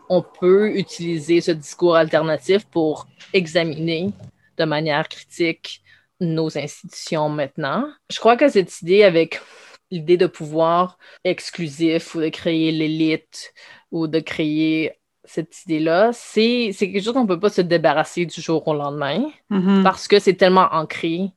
on 0.08 0.22
peut 0.22 0.76
utiliser 0.76 1.40
ce 1.40 1.52
discours 1.52 1.96
alternatif 1.96 2.66
pour 2.66 3.06
examiner 3.32 4.12
de 4.58 4.64
manière 4.64 5.08
critique 5.08 5.81
nos 6.22 6.56
institutions 6.56 7.28
maintenant. 7.28 7.88
Je 8.10 8.18
crois 8.18 8.36
que 8.36 8.48
cette 8.48 8.80
idée 8.82 9.02
avec 9.02 9.40
l'idée 9.90 10.16
de 10.16 10.26
pouvoir 10.26 10.98
exclusif 11.24 12.14
ou 12.14 12.20
de 12.20 12.28
créer 12.28 12.72
l'élite 12.72 13.52
ou 13.90 14.06
de 14.06 14.20
créer 14.20 14.92
cette 15.24 15.62
idée-là, 15.64 16.10
c'est 16.12 16.72
quelque 16.78 17.00
chose 17.00 17.12
qu'on 17.12 17.22
ne 17.22 17.28
peut 17.28 17.38
pas 17.38 17.50
se 17.50 17.60
débarrasser 17.60 18.26
du 18.26 18.40
jour 18.40 18.66
au 18.66 18.74
lendemain 18.74 19.30
mm-hmm. 19.50 19.82
parce 19.82 20.08
que 20.08 20.18
c'est 20.18 20.34
tellement 20.34 20.68
ancré 20.72 21.30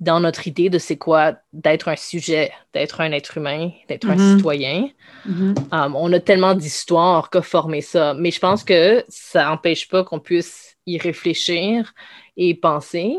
dans 0.00 0.20
notre 0.20 0.46
idée 0.46 0.68
de 0.68 0.78
c'est 0.78 0.96
quoi 0.96 1.36
d'être 1.52 1.88
un 1.88 1.96
sujet, 1.96 2.52
d'être 2.74 3.00
un 3.00 3.12
être 3.12 3.38
humain, 3.38 3.70
d'être 3.88 4.08
un 4.08 4.16
mm-hmm. 4.16 4.36
citoyen. 4.36 4.90
Mm-hmm. 5.26 5.54
Um, 5.72 5.96
on 5.96 6.12
a 6.12 6.20
tellement 6.20 6.54
d'histoires 6.54 7.30
qu'a 7.30 7.42
formé 7.42 7.80
ça, 7.80 8.14
mais 8.14 8.30
je 8.30 8.40
pense 8.40 8.62
que 8.62 9.04
ça 9.08 9.46
n'empêche 9.46 9.88
pas 9.88 10.04
qu'on 10.04 10.20
puisse 10.20 10.76
y 10.86 10.98
réfléchir 10.98 11.94
et 12.36 12.54
penser. 12.54 13.16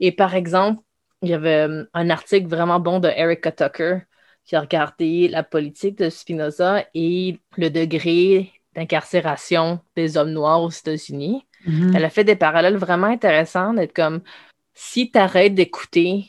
Et 0.00 0.10
par 0.10 0.34
exemple, 0.34 0.82
il 1.22 1.30
y 1.30 1.34
avait 1.34 1.64
um, 1.64 1.86
un 1.94 2.10
article 2.10 2.48
vraiment 2.48 2.80
bon 2.80 2.98
de 2.98 3.08
Erica 3.08 3.52
Tucker 3.52 4.00
qui 4.44 4.56
a 4.56 4.60
regardé 4.60 5.28
la 5.28 5.42
politique 5.42 5.98
de 5.98 6.10
Spinoza 6.10 6.84
et 6.94 7.38
le 7.56 7.68
degré 7.68 8.52
d'incarcération 8.74 9.80
des 9.96 10.16
hommes 10.16 10.32
noirs 10.32 10.62
aux 10.62 10.70
États-Unis. 10.70 11.46
Mm-hmm. 11.66 11.96
Elle 11.96 12.04
a 12.04 12.10
fait 12.10 12.24
des 12.24 12.36
parallèles 12.36 12.76
vraiment 12.76 13.06
intéressants 13.06 13.74
d'être 13.74 13.94
comme 13.94 14.22
si 14.78 15.10
tu 15.10 15.18
arrêtes 15.18 15.54
d'écouter 15.54 16.26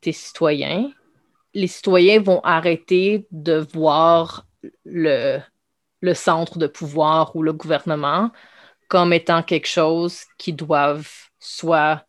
tes 0.00 0.12
citoyens, 0.12 0.88
les 1.52 1.66
citoyens 1.66 2.20
vont 2.20 2.40
arrêter 2.44 3.26
de 3.32 3.56
voir 3.56 4.46
le, 4.84 5.40
le 6.00 6.14
centre 6.14 6.58
de 6.58 6.68
pouvoir 6.68 7.34
ou 7.34 7.42
le 7.42 7.52
gouvernement 7.52 8.30
comme 8.86 9.12
étant 9.12 9.42
quelque 9.42 9.66
chose 9.66 10.22
qui 10.38 10.52
doivent 10.52 11.10
soit 11.40 12.04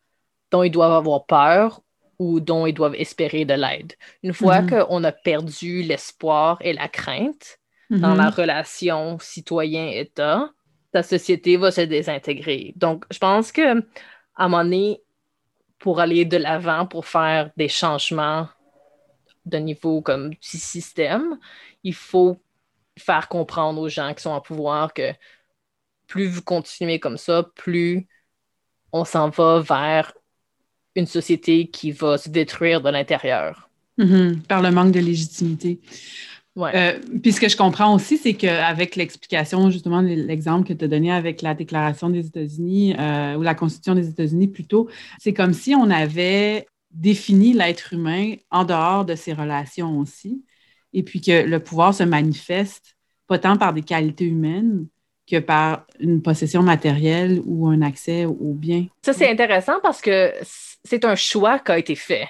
dont 0.52 0.62
ils 0.62 0.69
doivent 0.69 0.93
avoir 0.93 1.25
peur 1.25 1.82
ou 2.19 2.39
dont 2.39 2.67
ils 2.67 2.73
doivent 2.73 2.95
espérer 2.95 3.45
de 3.45 3.56
l'aide. 3.56 3.93
Une 4.21 4.34
fois 4.34 4.62
mm-hmm. 4.62 4.86
qu'on 4.86 5.04
a 5.04 5.12
perdu 5.12 5.82
l'espoir 5.82 6.60
et 6.62 6.73
la 6.73 6.88
crainte 6.88 7.58
dans 7.89 8.13
la 8.13 8.30
mm-hmm. 8.30 8.36
relation 8.36 9.17
citoyen-État, 9.19 10.52
ta 10.91 11.02
société 11.02 11.58
va 11.58 11.71
se 11.71 11.82
désintégrer. 11.82 12.73
Donc, 12.75 13.06
je 13.10 13.17
pense 13.17 13.52
que 13.52 13.80
à 13.80 14.45
un 14.45 14.49
moment 14.49 14.63
donné, 14.63 15.02
pour 15.80 16.00
aller 16.00 16.26
de 16.26 16.38
l'avant, 16.38 16.86
pour 16.86 17.06
faire 17.06 17.52
des 17.58 17.70
changements 17.70 18.48
de 19.46 19.58
niveau 19.58 20.02
comme 20.02 20.30
du 20.32 20.38
système, 20.42 21.39
il 21.84 21.96
faut 21.96 22.38
faire 22.98 23.30
comprendre 23.30 23.82
aux 23.82 23.89
gens 23.89 24.13
qui 24.13 24.22
sont 24.22 24.32
en 24.32 24.42
pouvoir 24.42 24.94
que 24.94 25.13
plus 26.08 26.28
vous 26.28 26.42
continuez 26.42 27.00
comme 27.00 27.18
ça, 27.18 27.50
plus 27.56 28.08
on 28.92 29.06
s'en 29.06 29.30
va 29.30 29.62
vers 29.62 30.13
une 30.96 31.06
société 31.06 31.68
qui 31.70 31.92
va 31.92 32.18
se 32.18 32.30
détruire 32.30 32.82
de 32.82 32.89
l'intérieur. 32.89 33.70
Mm-hmm. 34.00 34.44
par 34.44 34.62
le 34.62 34.72
manque 34.72 34.94
de 34.94 35.02
légitimité. 35.02 35.82
Euh, 36.58 37.00
puis 37.22 37.32
ce 37.32 37.40
que 37.40 37.48
je 37.48 37.58
comprends 37.58 37.94
aussi, 37.96 38.18
c'est 38.18 38.34
qu'avec 38.34 38.96
l'explication, 38.96 39.70
justement, 39.70 40.02
l'exemple 40.02 40.68
que 40.68 40.74
tu 40.74 40.86
as 40.86 40.88
donné 40.88 41.12
avec 41.12 41.42
la 41.42 41.54
Déclaration 41.54 42.10
des 42.10 42.28
États-Unis 42.28 42.96
euh, 43.00 43.36
ou 43.36 43.44
la 43.44 43.56
Constitution 43.56 43.96
des 43.96 44.10
États-Unis 44.10 44.48
plutôt, 44.48 44.90
c'est 45.20 45.34
comme 45.34 45.54
si 45.54 45.76
on 45.76 45.90
avait 45.90 46.68
défini 46.92 47.54
l'être 47.54 47.94
humain 47.94 48.34
en 48.50 48.66
dehors 48.66 49.06
de 49.06 49.16
ses 49.16 49.34
relations 49.34 50.00
aussi, 50.00 50.44
et 50.94 51.04
puis 51.04 51.22
que 51.22 51.44
le 51.46 51.60
pouvoir 51.60 51.94
se 51.94 52.04
manifeste 52.04 52.96
pas 53.28 53.38
tant 53.38 53.58
par 53.58 53.74
des 53.74 53.84
qualités 53.84 54.26
humaines 54.26 54.88
que 55.30 55.38
par 55.38 55.86
une 56.00 56.24
possession 56.24 56.64
matérielle 56.64 57.40
ou 57.46 57.68
un 57.68 57.84
accès 57.84 58.26
aux 58.26 58.54
biens. 58.54 58.88
Ça, 59.06 59.14
c'est 59.14 59.30
intéressant 59.30 59.80
parce 59.84 60.02
que 60.02 60.34
c'est 60.84 61.06
un 61.06 61.16
choix 61.16 61.60
qui 61.60 61.72
a 61.72 61.78
été 61.78 61.94
fait 61.94 62.28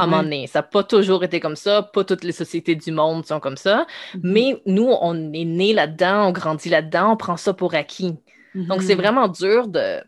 à 0.00 0.04
un 0.04 0.06
moment 0.06 0.22
donné. 0.22 0.46
Ça 0.46 0.60
n'a 0.60 0.62
pas 0.64 0.82
toujours 0.82 1.24
été 1.24 1.40
comme 1.40 1.56
ça, 1.56 1.82
pas 1.82 2.04
toutes 2.04 2.24
les 2.24 2.32
sociétés 2.32 2.74
du 2.74 2.92
monde 2.92 3.26
sont 3.26 3.40
comme 3.40 3.56
ça, 3.56 3.86
mm-hmm. 4.14 4.20
mais 4.22 4.62
nous, 4.66 4.88
on 5.00 5.32
est 5.32 5.44
né 5.44 5.72
là-dedans, 5.72 6.28
on 6.28 6.32
grandit 6.32 6.68
là-dedans, 6.68 7.12
on 7.12 7.16
prend 7.16 7.36
ça 7.36 7.54
pour 7.54 7.74
acquis. 7.74 8.16
Donc, 8.54 8.82
c'est 8.82 8.96
vraiment 8.96 9.28
dur 9.28 9.68
de, 9.68 10.02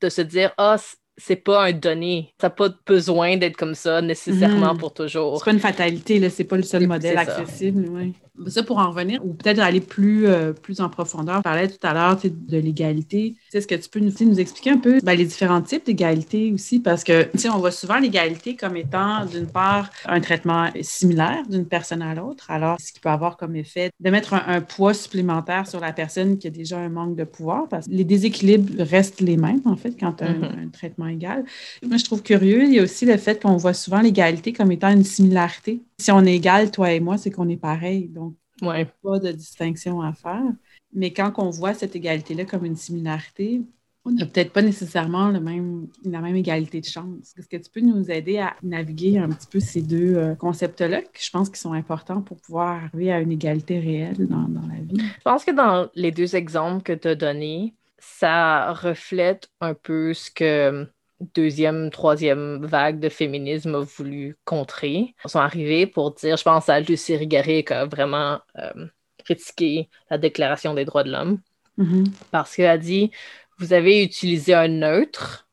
de 0.00 0.08
se 0.08 0.22
dire, 0.22 0.52
ah, 0.58 0.76
c'est 1.20 1.36
pas 1.36 1.66
un 1.66 1.72
donné. 1.72 2.34
Ça 2.40 2.46
n'a 2.46 2.50
pas 2.50 2.68
besoin 2.86 3.36
d'être 3.36 3.56
comme 3.56 3.74
ça 3.74 4.00
nécessairement 4.02 4.74
mm-hmm. 4.74 4.78
pour 4.78 4.94
toujours. 4.94 5.38
C'est 5.38 5.44
pas 5.44 5.52
une 5.52 5.60
fatalité, 5.60 6.18
là. 6.18 6.30
C'est 6.30 6.44
pas 6.44 6.56
le 6.56 6.62
seul 6.62 6.86
modèle 6.86 7.18
accessible. 7.18 7.86
Oui. 7.90 8.14
Ça, 8.46 8.62
pour 8.62 8.78
en 8.78 8.90
revenir, 8.90 9.24
ou 9.24 9.34
peut-être 9.34 9.58
aller 9.58 9.80
plus, 9.80 10.26
euh, 10.26 10.52
plus 10.52 10.80
en 10.80 10.88
profondeur, 10.88 11.40
on 11.40 11.42
parlait 11.42 11.68
tout 11.68 11.84
à 11.86 11.92
l'heure 11.92 12.16
de 12.22 12.56
l'égalité. 12.56 13.34
Est-ce 13.52 13.66
que 13.66 13.74
tu 13.74 13.88
peux 13.88 14.00
nous, 14.00 14.12
nous 14.20 14.40
expliquer 14.40 14.70
un 14.70 14.78
peu 14.78 15.00
ben, 15.02 15.14
les 15.14 15.26
différents 15.26 15.60
types 15.60 15.84
d'égalité 15.84 16.52
aussi? 16.52 16.80
Parce 16.80 17.04
que, 17.04 17.28
on 17.52 17.58
voit 17.58 17.70
souvent 17.70 17.98
l'égalité 17.98 18.56
comme 18.56 18.76
étant, 18.76 19.26
d'une 19.26 19.46
part, 19.46 19.90
un 20.06 20.20
traitement 20.20 20.68
similaire 20.80 21.42
d'une 21.48 21.66
personne 21.66 22.02
à 22.02 22.14
l'autre. 22.14 22.50
Alors, 22.50 22.78
ce 22.80 22.92
qui 22.92 23.00
peut 23.00 23.10
avoir 23.10 23.36
comme 23.36 23.56
effet 23.56 23.90
de 23.98 24.10
mettre 24.10 24.34
un, 24.34 24.60
poids 24.60 24.94
supplémentaire 24.94 25.66
sur 25.66 25.80
la 25.80 25.92
personne 25.92 26.38
qui 26.38 26.46
a 26.46 26.50
déjà 26.50 26.78
un 26.78 26.88
manque 26.88 27.16
de 27.16 27.24
pouvoir, 27.24 27.68
parce 27.68 27.86
que 27.86 27.92
les 27.92 28.04
déséquilibres 28.04 28.84
restent 28.84 29.20
les 29.20 29.36
mêmes, 29.36 29.62
en 29.64 29.76
fait, 29.76 29.94
quand 29.98 30.12
tu 30.12 30.24
un, 30.24 30.32
mm-hmm. 30.32 30.64
un, 30.64 30.68
traitement 30.68 31.06
égal. 31.10 31.44
Moi, 31.82 31.96
je 31.96 32.04
trouve 32.04 32.22
curieux, 32.22 32.64
il 32.64 32.74
y 32.74 32.78
a 32.78 32.82
aussi 32.82 33.04
le 33.04 33.16
fait 33.16 33.42
qu'on 33.42 33.56
voit 33.56 33.74
souvent 33.74 34.00
l'égalité 34.00 34.52
comme 34.52 34.72
étant 34.72 34.90
une 34.90 35.04
similarité. 35.04 35.82
Si 35.98 36.10
on 36.10 36.24
est 36.24 36.34
égal, 36.34 36.70
toi 36.70 36.92
et 36.92 37.00
moi, 37.00 37.18
c'est 37.18 37.30
qu'on 37.30 37.48
est 37.48 37.56
pareil. 37.56 38.08
Donc, 38.08 38.34
Ouais. 38.62 38.86
Pas 39.02 39.18
de 39.18 39.32
distinction 39.32 40.00
à 40.02 40.12
faire. 40.12 40.52
Mais 40.92 41.12
quand 41.12 41.32
on 41.38 41.50
voit 41.50 41.74
cette 41.74 41.96
égalité-là 41.96 42.44
comme 42.44 42.64
une 42.64 42.76
similarité, 42.76 43.62
on 44.04 44.12
n'a 44.12 44.24
peut-être 44.24 44.52
pas 44.52 44.62
nécessairement 44.62 45.28
le 45.28 45.40
même, 45.40 45.86
la 46.04 46.20
même 46.20 46.36
égalité 46.36 46.80
de 46.80 46.86
chance. 46.86 47.34
Est-ce 47.38 47.48
que 47.48 47.58
tu 47.58 47.70
peux 47.70 47.80
nous 47.80 48.10
aider 48.10 48.38
à 48.38 48.56
naviguer 48.62 49.18
un 49.18 49.28
petit 49.28 49.46
peu 49.46 49.60
ces 49.60 49.82
deux 49.82 50.14
euh, 50.16 50.34
concepts-là, 50.34 51.02
que 51.02 51.20
je 51.20 51.30
pense 51.30 51.48
qu'ils 51.48 51.58
sont 51.58 51.74
importants 51.74 52.22
pour 52.22 52.38
pouvoir 52.38 52.84
arriver 52.84 53.12
à 53.12 53.20
une 53.20 53.30
égalité 53.30 53.78
réelle 53.78 54.26
dans, 54.26 54.48
dans 54.48 54.66
la 54.66 54.80
vie? 54.82 54.96
Je 54.98 55.22
pense 55.22 55.44
que 55.44 55.50
dans 55.50 55.88
les 55.94 56.12
deux 56.12 56.34
exemples 56.34 56.82
que 56.82 56.94
tu 56.94 57.08
as 57.08 57.14
donnés, 57.14 57.74
ça 57.98 58.72
reflète 58.72 59.48
un 59.60 59.74
peu 59.74 60.14
ce 60.14 60.30
que 60.30 60.88
deuxième, 61.34 61.90
troisième 61.90 62.64
vague 62.64 63.00
de 63.00 63.08
féminisme 63.08 63.74
a 63.74 63.80
voulu 63.80 64.36
contrer. 64.44 65.14
Ils 65.24 65.30
sont 65.30 65.38
arrivés 65.38 65.86
pour 65.86 66.14
dire, 66.14 66.36
je 66.36 66.44
pense 66.44 66.68
à 66.68 66.80
Lucie 66.80 67.16
Rigaret 67.16 67.64
qui 67.64 67.72
a 67.72 67.86
vraiment 67.86 68.40
euh, 68.58 68.86
critiqué 69.24 69.88
la 70.10 70.18
Déclaration 70.18 70.74
des 70.74 70.84
droits 70.84 71.04
de 71.04 71.10
l'homme 71.10 71.38
mm-hmm. 71.78 72.06
parce 72.30 72.56
qu'elle 72.56 72.66
a 72.66 72.78
dit, 72.78 73.10
vous 73.58 73.72
avez 73.72 74.02
utilisé 74.02 74.54
un 74.54 74.68
neutre, 74.68 75.48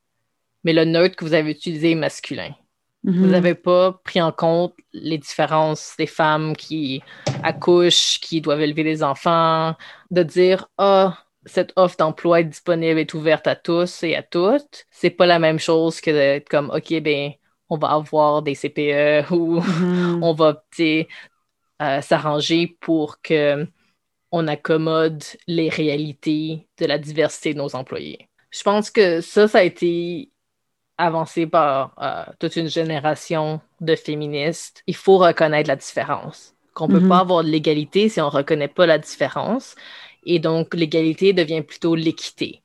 mais 0.64 0.74
le 0.74 0.86
neutre 0.86 1.16
que 1.16 1.26
vous 1.26 1.34
avez 1.34 1.52
utilisé 1.52 1.92
est 1.92 1.96
masculin. 1.96 2.54
Mm-hmm. 3.06 3.20
Vous 3.20 3.28
n'avez 3.28 3.56
pas 3.56 4.00
pris 4.04 4.22
en 4.22 4.32
compte 4.32 4.74
les 4.94 5.18
différences 5.18 5.96
des 5.98 6.08
femmes 6.08 6.56
qui 6.56 7.02
accouchent, 7.44 8.20
qui 8.22 8.42
doivent 8.42 8.62
élever 8.62 8.84
des 8.84 9.04
enfants, 9.04 9.76
de 10.12 10.24
dire, 10.24 10.68
ah, 10.78 11.18
cette 11.48 11.74
offre 11.76 11.98
d'emploi 11.98 12.42
est 12.42 12.46
disponible, 12.46 13.00
est 13.00 13.14
ouverte 13.14 13.48
à 13.48 13.56
tous 13.56 14.04
et 14.04 14.16
à 14.16 14.24
toutes, 14.24 14.86
c'est 14.92 15.10
pas 15.10 15.26
la 15.26 15.40
même 15.40 15.60
chose 15.60 16.02
que 16.02 16.12
d'être 16.12 16.50
comme, 16.50 16.70
OK, 16.70 16.94
ben, 17.02 17.32
on 17.70 17.78
va 17.78 17.90
avoir 17.90 18.42
des 18.42 18.56
CPE 18.56 19.32
ou 19.32 19.60
mm-hmm. 19.60 20.20
on 20.22 20.34
va 20.34 20.64
euh, 21.82 22.02
s'arranger 22.02 22.78
pour 22.80 23.22
que 23.22 23.68
on 24.32 24.48
accommode 24.48 25.24
les 25.48 25.70
réalités 25.70 26.68
de 26.80 26.86
la 26.86 26.98
diversité 26.98 27.54
de 27.54 27.60
nos 27.60 27.76
employés. 27.76 28.28
Je 28.52 28.62
pense 28.62 28.92
que 28.92 29.22
ça, 29.22 29.48
ça 29.48 29.60
a 29.60 29.64
été 29.64 30.32
avancé 30.98 31.48
par 31.48 31.94
euh, 32.02 32.34
toute 32.40 32.56
une 32.56 32.70
génération 32.70 33.62
de 33.80 33.96
féministes. 33.96 34.84
Il 34.88 34.96
faut 34.96 35.18
reconnaître 35.18 35.70
la 35.70 35.76
différence. 35.76 36.56
Qu'on 36.74 36.88
ne 36.88 36.94
peut 36.94 37.06
mm-hmm. 37.06 37.10
pas 37.10 37.20
avoir 37.20 37.44
de 37.44 37.50
l'égalité 37.50 38.10
si 38.10 38.20
on 38.22 38.26
ne 38.26 38.32
reconnaît 38.32 38.68
pas 38.68 38.86
la 38.86 38.98
différence. 38.98 39.76
Et 40.24 40.40
donc, 40.40 40.74
l'égalité 40.74 41.34
devient 41.34 41.62
plutôt 41.62 41.96
l'équité. 41.96 42.62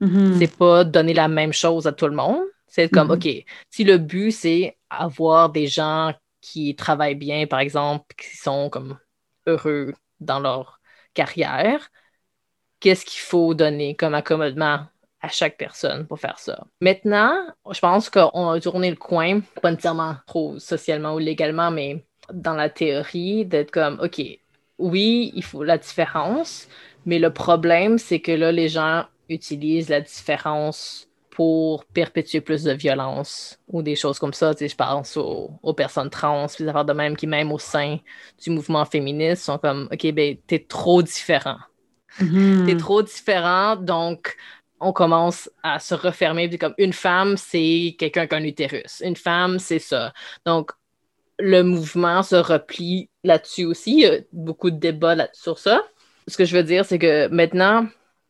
Mm-hmm. 0.00 0.38
C'est 0.38 0.56
pas 0.56 0.84
donner 0.84 1.14
la 1.14 1.28
même 1.28 1.52
chose 1.52 1.86
à 1.86 1.92
tout 1.92 2.06
le 2.06 2.14
monde. 2.14 2.42
C'est 2.66 2.88
comme, 2.88 3.08
mm-hmm. 3.08 3.38
OK, 3.40 3.44
si 3.70 3.84
le 3.84 3.98
but, 3.98 4.32
c'est 4.32 4.76
avoir 4.88 5.50
des 5.50 5.66
gens 5.66 6.12
qui 6.40 6.74
travaillent 6.74 7.14
bien, 7.14 7.46
par 7.46 7.60
exemple, 7.60 8.04
qui 8.16 8.36
sont 8.36 8.68
comme 8.68 8.98
heureux 9.46 9.94
dans 10.20 10.40
leur 10.40 10.80
carrière, 11.14 11.90
qu'est-ce 12.80 13.04
qu'il 13.04 13.20
faut 13.20 13.54
donner 13.54 13.94
comme 13.94 14.14
accommodement 14.14 14.86
à 15.20 15.28
chaque 15.28 15.56
personne 15.56 16.06
pour 16.06 16.18
faire 16.18 16.38
ça? 16.38 16.66
Maintenant, 16.80 17.34
je 17.70 17.78
pense 17.80 18.10
qu'on 18.10 18.50
a 18.50 18.60
tourné 18.60 18.90
le 18.90 18.96
coin, 18.96 19.40
pas 19.60 19.70
nécessairement 19.70 20.16
trop 20.26 20.58
socialement 20.58 21.14
ou 21.14 21.18
légalement, 21.18 21.70
mais 21.70 22.04
dans 22.32 22.54
la 22.54 22.68
théorie, 22.70 23.46
d'être 23.46 23.70
comme, 23.70 24.00
OK, 24.02 24.20
oui, 24.82 25.32
il 25.34 25.44
faut 25.44 25.62
la 25.62 25.78
différence, 25.78 26.68
mais 27.06 27.18
le 27.18 27.32
problème, 27.32 27.98
c'est 27.98 28.20
que 28.20 28.32
là, 28.32 28.52
les 28.52 28.68
gens 28.68 29.04
utilisent 29.28 29.88
la 29.88 30.00
différence 30.00 31.08
pour 31.30 31.86
perpétuer 31.86 32.42
plus 32.42 32.62
de 32.62 32.72
violence 32.72 33.58
ou 33.68 33.82
des 33.82 33.96
choses 33.96 34.18
comme 34.18 34.34
ça. 34.34 34.54
Tu 34.54 34.58
sais, 34.58 34.68
je 34.68 34.76
pense 34.76 35.16
aux, 35.16 35.74
personnes 35.74 36.10
trans, 36.10 36.46
puis 36.48 36.64
des 36.64 36.72
de 36.72 36.92
même 36.92 37.16
qui, 37.16 37.26
même 37.26 37.52
au 37.52 37.58
sein 37.58 37.98
du 38.42 38.50
mouvement 38.50 38.84
féministe, 38.84 39.44
sont 39.44 39.58
comme 39.58 39.88
OK, 39.90 40.12
ben, 40.12 40.36
t'es 40.46 40.58
trop 40.58 41.00
différent. 41.00 41.58
Mm-hmm. 42.20 42.66
T'es 42.66 42.76
trop 42.76 43.02
différent, 43.02 43.76
donc 43.76 44.36
on 44.78 44.92
commence 44.92 45.48
à 45.62 45.78
se 45.78 45.94
refermer. 45.94 46.48
Puis 46.48 46.58
comme 46.58 46.74
une 46.76 46.92
femme, 46.92 47.36
c'est 47.36 47.96
quelqu'un 47.98 48.26
qui 48.26 48.34
a 48.34 48.38
un 48.38 48.44
utérus. 48.44 49.00
Une 49.02 49.16
femme, 49.16 49.58
c'est 49.58 49.78
ça. 49.78 50.12
Donc, 50.44 50.72
le 51.38 51.62
mouvement 51.62 52.22
se 52.22 52.36
replie 52.36 53.08
là-dessus 53.24 53.64
aussi. 53.64 53.92
Il 53.92 54.00
y 54.00 54.06
a 54.06 54.18
beaucoup 54.32 54.70
de 54.70 54.76
débats 54.76 55.14
là 55.14 55.28
sur 55.32 55.58
ça. 55.58 55.82
Ce 56.28 56.36
que 56.36 56.44
je 56.44 56.56
veux 56.56 56.62
dire, 56.62 56.84
c'est 56.84 56.98
que 56.98 57.28
maintenant, 57.28 57.86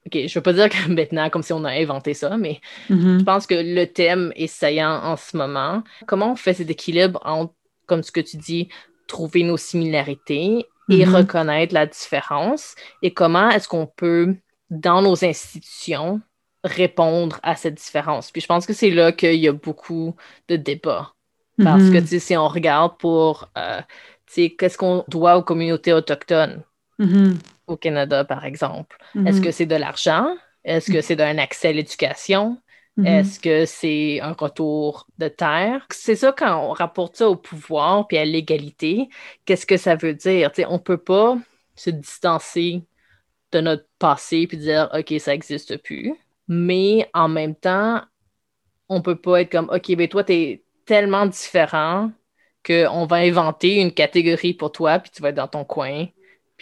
OK, 0.06 0.26
je 0.26 0.34
veux 0.34 0.42
pas 0.42 0.52
dire 0.52 0.68
que 0.68 0.88
maintenant, 0.92 1.30
comme 1.30 1.42
si 1.42 1.52
on 1.52 1.64
a 1.64 1.70
inventé 1.70 2.14
ça, 2.14 2.36
mais 2.36 2.60
mm-hmm. 2.90 3.20
je 3.20 3.24
pense 3.24 3.46
que 3.46 3.54
le 3.54 3.86
thème 3.86 4.32
est 4.36 4.46
saillant 4.46 5.00
en 5.02 5.16
ce 5.16 5.36
moment. 5.36 5.82
Comment 6.06 6.32
on 6.32 6.36
fait 6.36 6.54
cet 6.54 6.70
équilibre 6.70 7.20
entre, 7.24 7.54
comme 7.86 8.02
ce 8.02 8.12
que 8.12 8.20
tu 8.20 8.36
dis, 8.36 8.68
trouver 9.06 9.44
nos 9.44 9.56
similarités 9.56 10.66
et 10.90 11.04
mm-hmm. 11.04 11.16
reconnaître 11.16 11.74
la 11.74 11.86
différence? 11.86 12.74
Et 13.02 13.12
comment 13.12 13.50
est-ce 13.50 13.68
qu'on 13.68 13.86
peut, 13.86 14.34
dans 14.70 15.02
nos 15.02 15.24
institutions, 15.24 16.20
répondre 16.64 17.38
à 17.42 17.56
cette 17.56 17.74
différence? 17.74 18.30
Puis 18.30 18.40
je 18.40 18.46
pense 18.46 18.66
que 18.66 18.72
c'est 18.72 18.90
là 18.90 19.12
qu'il 19.12 19.34
y 19.34 19.48
a 19.48 19.52
beaucoup 19.52 20.16
de 20.48 20.56
débats. 20.56 21.12
Parce 21.64 21.90
que, 21.90 21.98
mm-hmm. 21.98 22.18
si 22.18 22.36
on 22.36 22.48
regarde 22.48 22.96
pour, 22.98 23.50
euh, 23.56 23.80
tu 24.26 24.34
sais, 24.34 24.50
qu'est-ce 24.50 24.78
qu'on 24.78 25.04
doit 25.08 25.36
aux 25.36 25.42
communautés 25.42 25.92
autochtones? 25.92 26.62
au 27.66 27.76
Canada, 27.76 28.24
par 28.24 28.44
exemple? 28.44 28.96
Est-ce 29.26 29.38
mhm. 29.38 29.44
que 29.44 29.50
c'est 29.50 29.66
de 29.66 29.74
l'argent? 29.74 30.36
Est-ce 30.64 30.92
que 30.92 31.00
c'est 31.00 31.16
d'un 31.16 31.38
accès 31.38 31.68
à 31.68 31.72
l'éducation? 31.72 32.58
Est-ce 33.02 33.40
que 33.40 33.64
c'est 33.64 34.20
un 34.20 34.32
retour 34.32 35.06
de 35.16 35.28
terre? 35.28 35.86
C'est 35.90 36.14
ça 36.14 36.30
quand 36.30 36.68
on 36.68 36.72
rapporte 36.72 37.16
ça 37.16 37.28
au 37.28 37.36
pouvoir 37.36 38.06
puis 38.06 38.18
à 38.18 38.24
l'égalité, 38.26 39.08
qu'est-ce 39.46 39.64
que 39.64 39.78
ça 39.78 39.96
veut 39.96 40.12
dire? 40.12 40.50
on 40.68 40.74
ne 40.74 40.78
peut 40.78 40.98
pas 40.98 41.38
se 41.74 41.88
distancer 41.88 42.82
de 43.50 43.60
notre 43.60 43.86
passé 43.98 44.46
puis 44.46 44.58
dire 44.58 44.90
OK, 44.92 45.14
ça 45.20 45.32
n'existe 45.32 45.78
plus. 45.78 46.14
Mais 46.48 47.08
en 47.14 47.28
même 47.28 47.54
temps, 47.54 48.02
on 48.90 48.96
ne 48.96 49.02
peut 49.02 49.16
pas 49.16 49.40
être 49.40 49.50
comme 49.50 49.70
OK, 49.70 49.96
ben 49.96 50.06
toi, 50.06 50.22
tu 50.22 50.32
es 50.34 50.62
tellement 50.84 51.26
différent 51.26 52.10
qu'on 52.64 53.06
va 53.06 53.16
inventer 53.16 53.80
une 53.80 53.92
catégorie 53.92 54.54
pour 54.54 54.72
toi, 54.72 54.98
puis 54.98 55.10
tu 55.10 55.22
vas 55.22 55.30
être 55.30 55.36
dans 55.36 55.48
ton 55.48 55.64
coin, 55.64 56.06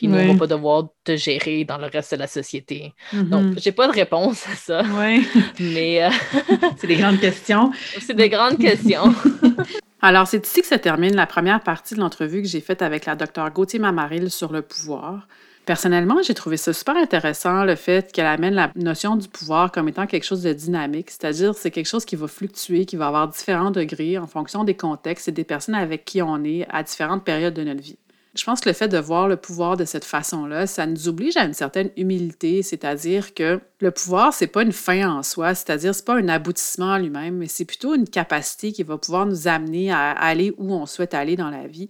puis 0.00 0.08
nous, 0.08 0.16
on 0.18 0.32
va 0.32 0.38
pas 0.38 0.46
devoir 0.46 0.88
te 1.04 1.14
gérer 1.14 1.64
dans 1.64 1.76
le 1.76 1.84
reste 1.84 2.14
de 2.14 2.18
la 2.18 2.26
société. 2.26 2.94
Donc, 3.12 3.28
Donc, 3.28 3.58
j'ai 3.58 3.70
pas 3.70 3.86
de 3.86 3.92
réponse 3.92 4.46
à 4.48 4.54
ça. 4.54 4.82
Oui. 4.82 5.28
Mais. 5.60 6.02
Euh, 6.02 6.08
c'est 6.78 6.86
des 6.86 6.96
grandes 6.96 7.20
questions. 7.20 7.70
C'est 8.00 8.14
des 8.14 8.30
grandes 8.30 8.58
questions. 8.58 9.14
Alors, 10.00 10.26
c'est 10.26 10.46
ici 10.46 10.62
que 10.62 10.66
se 10.66 10.76
termine 10.76 11.14
la 11.14 11.26
première 11.26 11.60
partie 11.62 11.94
de 11.94 12.00
l'entrevue 12.00 12.40
que 12.40 12.48
j'ai 12.48 12.62
faite 12.62 12.80
avec 12.80 13.04
la 13.04 13.14
docteure 13.14 13.50
Gauthier 13.50 13.78
Mamaril 13.78 14.30
sur 14.30 14.50
le 14.50 14.62
pouvoir. 14.62 15.28
Personnellement, 15.66 16.22
j'ai 16.22 16.34
trouvé 16.34 16.56
ça 16.56 16.72
super 16.72 16.96
intéressant, 16.96 17.64
le 17.64 17.76
fait 17.76 18.10
qu'elle 18.12 18.26
amène 18.26 18.54
la 18.54 18.72
notion 18.74 19.14
du 19.14 19.28
pouvoir 19.28 19.70
comme 19.70 19.88
étant 19.88 20.06
quelque 20.06 20.24
chose 20.24 20.42
de 20.42 20.52
dynamique, 20.52 21.10
c'est-à-dire 21.10 21.54
c'est 21.54 21.70
quelque 21.70 21.86
chose 21.86 22.04
qui 22.04 22.16
va 22.16 22.26
fluctuer, 22.26 22.86
qui 22.86 22.96
va 22.96 23.08
avoir 23.08 23.28
différents 23.28 23.70
degrés 23.70 24.18
en 24.18 24.26
fonction 24.26 24.64
des 24.64 24.74
contextes 24.74 25.28
et 25.28 25.32
des 25.32 25.44
personnes 25.44 25.74
avec 25.74 26.04
qui 26.04 26.22
on 26.22 26.42
est 26.44 26.66
à 26.70 26.82
différentes 26.82 27.24
périodes 27.24 27.54
de 27.54 27.62
notre 27.62 27.82
vie. 27.82 27.98
Je 28.34 28.44
pense 28.44 28.60
que 28.60 28.68
le 28.68 28.74
fait 28.74 28.88
de 28.88 28.98
voir 28.98 29.26
le 29.26 29.36
pouvoir 29.36 29.76
de 29.76 29.84
cette 29.84 30.04
façon-là, 30.04 30.66
ça 30.66 30.86
nous 30.86 31.08
oblige 31.08 31.36
à 31.36 31.44
une 31.44 31.52
certaine 31.52 31.90
humilité, 31.96 32.62
c'est-à-dire 32.62 33.34
que 33.34 33.60
le 33.80 33.90
pouvoir, 33.90 34.32
c'est 34.32 34.46
pas 34.46 34.62
une 34.62 34.72
fin 34.72 35.10
en 35.10 35.22
soi, 35.24 35.54
c'est-à-dire 35.54 35.94
c'est 35.94 36.04
pas 36.04 36.16
un 36.16 36.28
aboutissement 36.28 36.92
en 36.92 36.98
lui-même, 36.98 37.38
mais 37.38 37.48
c'est 37.48 37.64
plutôt 37.64 37.94
une 37.94 38.08
capacité 38.08 38.72
qui 38.72 38.84
va 38.84 38.98
pouvoir 38.98 39.26
nous 39.26 39.48
amener 39.48 39.90
à 39.90 40.12
aller 40.12 40.54
où 40.58 40.72
on 40.72 40.86
souhaite 40.86 41.12
aller 41.12 41.34
dans 41.36 41.50
la 41.50 41.66
vie 41.66 41.88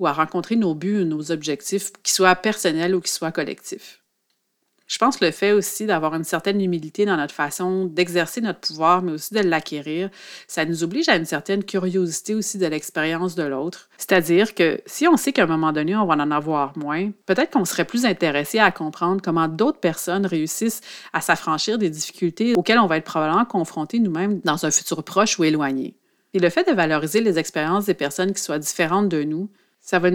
ou 0.00 0.06
à 0.08 0.12
rencontrer 0.12 0.56
nos 0.56 0.74
buts, 0.74 1.04
nos 1.04 1.30
objectifs, 1.30 1.92
qu'ils 2.02 2.14
soient 2.14 2.34
personnels 2.34 2.94
ou 2.94 3.00
qu'ils 3.00 3.12
soient 3.12 3.30
collectifs. 3.30 4.00
Je 4.90 4.98
pense 4.98 5.18
que 5.18 5.24
le 5.24 5.30
fait 5.30 5.52
aussi 5.52 5.86
d'avoir 5.86 6.16
une 6.16 6.24
certaine 6.24 6.60
humilité 6.60 7.04
dans 7.04 7.16
notre 7.16 7.32
façon 7.32 7.84
d'exercer 7.84 8.40
notre 8.40 8.58
pouvoir, 8.58 9.02
mais 9.02 9.12
aussi 9.12 9.32
de 9.32 9.38
l'acquérir, 9.38 10.10
ça 10.48 10.64
nous 10.64 10.82
oblige 10.82 11.08
à 11.08 11.14
une 11.14 11.26
certaine 11.26 11.62
curiosité 11.62 12.34
aussi 12.34 12.58
de 12.58 12.66
l'expérience 12.66 13.36
de 13.36 13.44
l'autre. 13.44 13.88
C'est-à-dire 13.98 14.52
que 14.52 14.80
si 14.86 15.06
on 15.06 15.16
sait 15.16 15.32
qu'à 15.32 15.44
un 15.44 15.46
moment 15.46 15.70
donné, 15.70 15.94
on 15.94 16.06
va 16.06 16.14
en 16.14 16.30
avoir 16.32 16.76
moins, 16.76 17.12
peut-être 17.26 17.52
qu'on 17.52 17.64
serait 17.64 17.84
plus 17.84 18.04
intéressé 18.04 18.58
à 18.58 18.72
comprendre 18.72 19.22
comment 19.22 19.46
d'autres 19.46 19.78
personnes 19.78 20.26
réussissent 20.26 20.80
à 21.12 21.20
s'affranchir 21.20 21.78
des 21.78 21.88
difficultés 21.88 22.54
auxquelles 22.56 22.80
on 22.80 22.88
va 22.88 22.96
être 22.96 23.04
probablement 23.04 23.44
confrontés 23.44 24.00
nous-mêmes 24.00 24.40
dans 24.40 24.66
un 24.66 24.72
futur 24.72 25.04
proche 25.04 25.38
ou 25.38 25.44
éloigné. 25.44 25.94
Et 26.34 26.40
le 26.40 26.50
fait 26.50 26.68
de 26.68 26.74
valoriser 26.74 27.20
les 27.20 27.38
expériences 27.38 27.86
des 27.86 27.94
personnes 27.94 28.32
qui 28.32 28.42
soient 28.42 28.58
différentes 28.58 29.08
de 29.08 29.22
nous, 29.22 29.50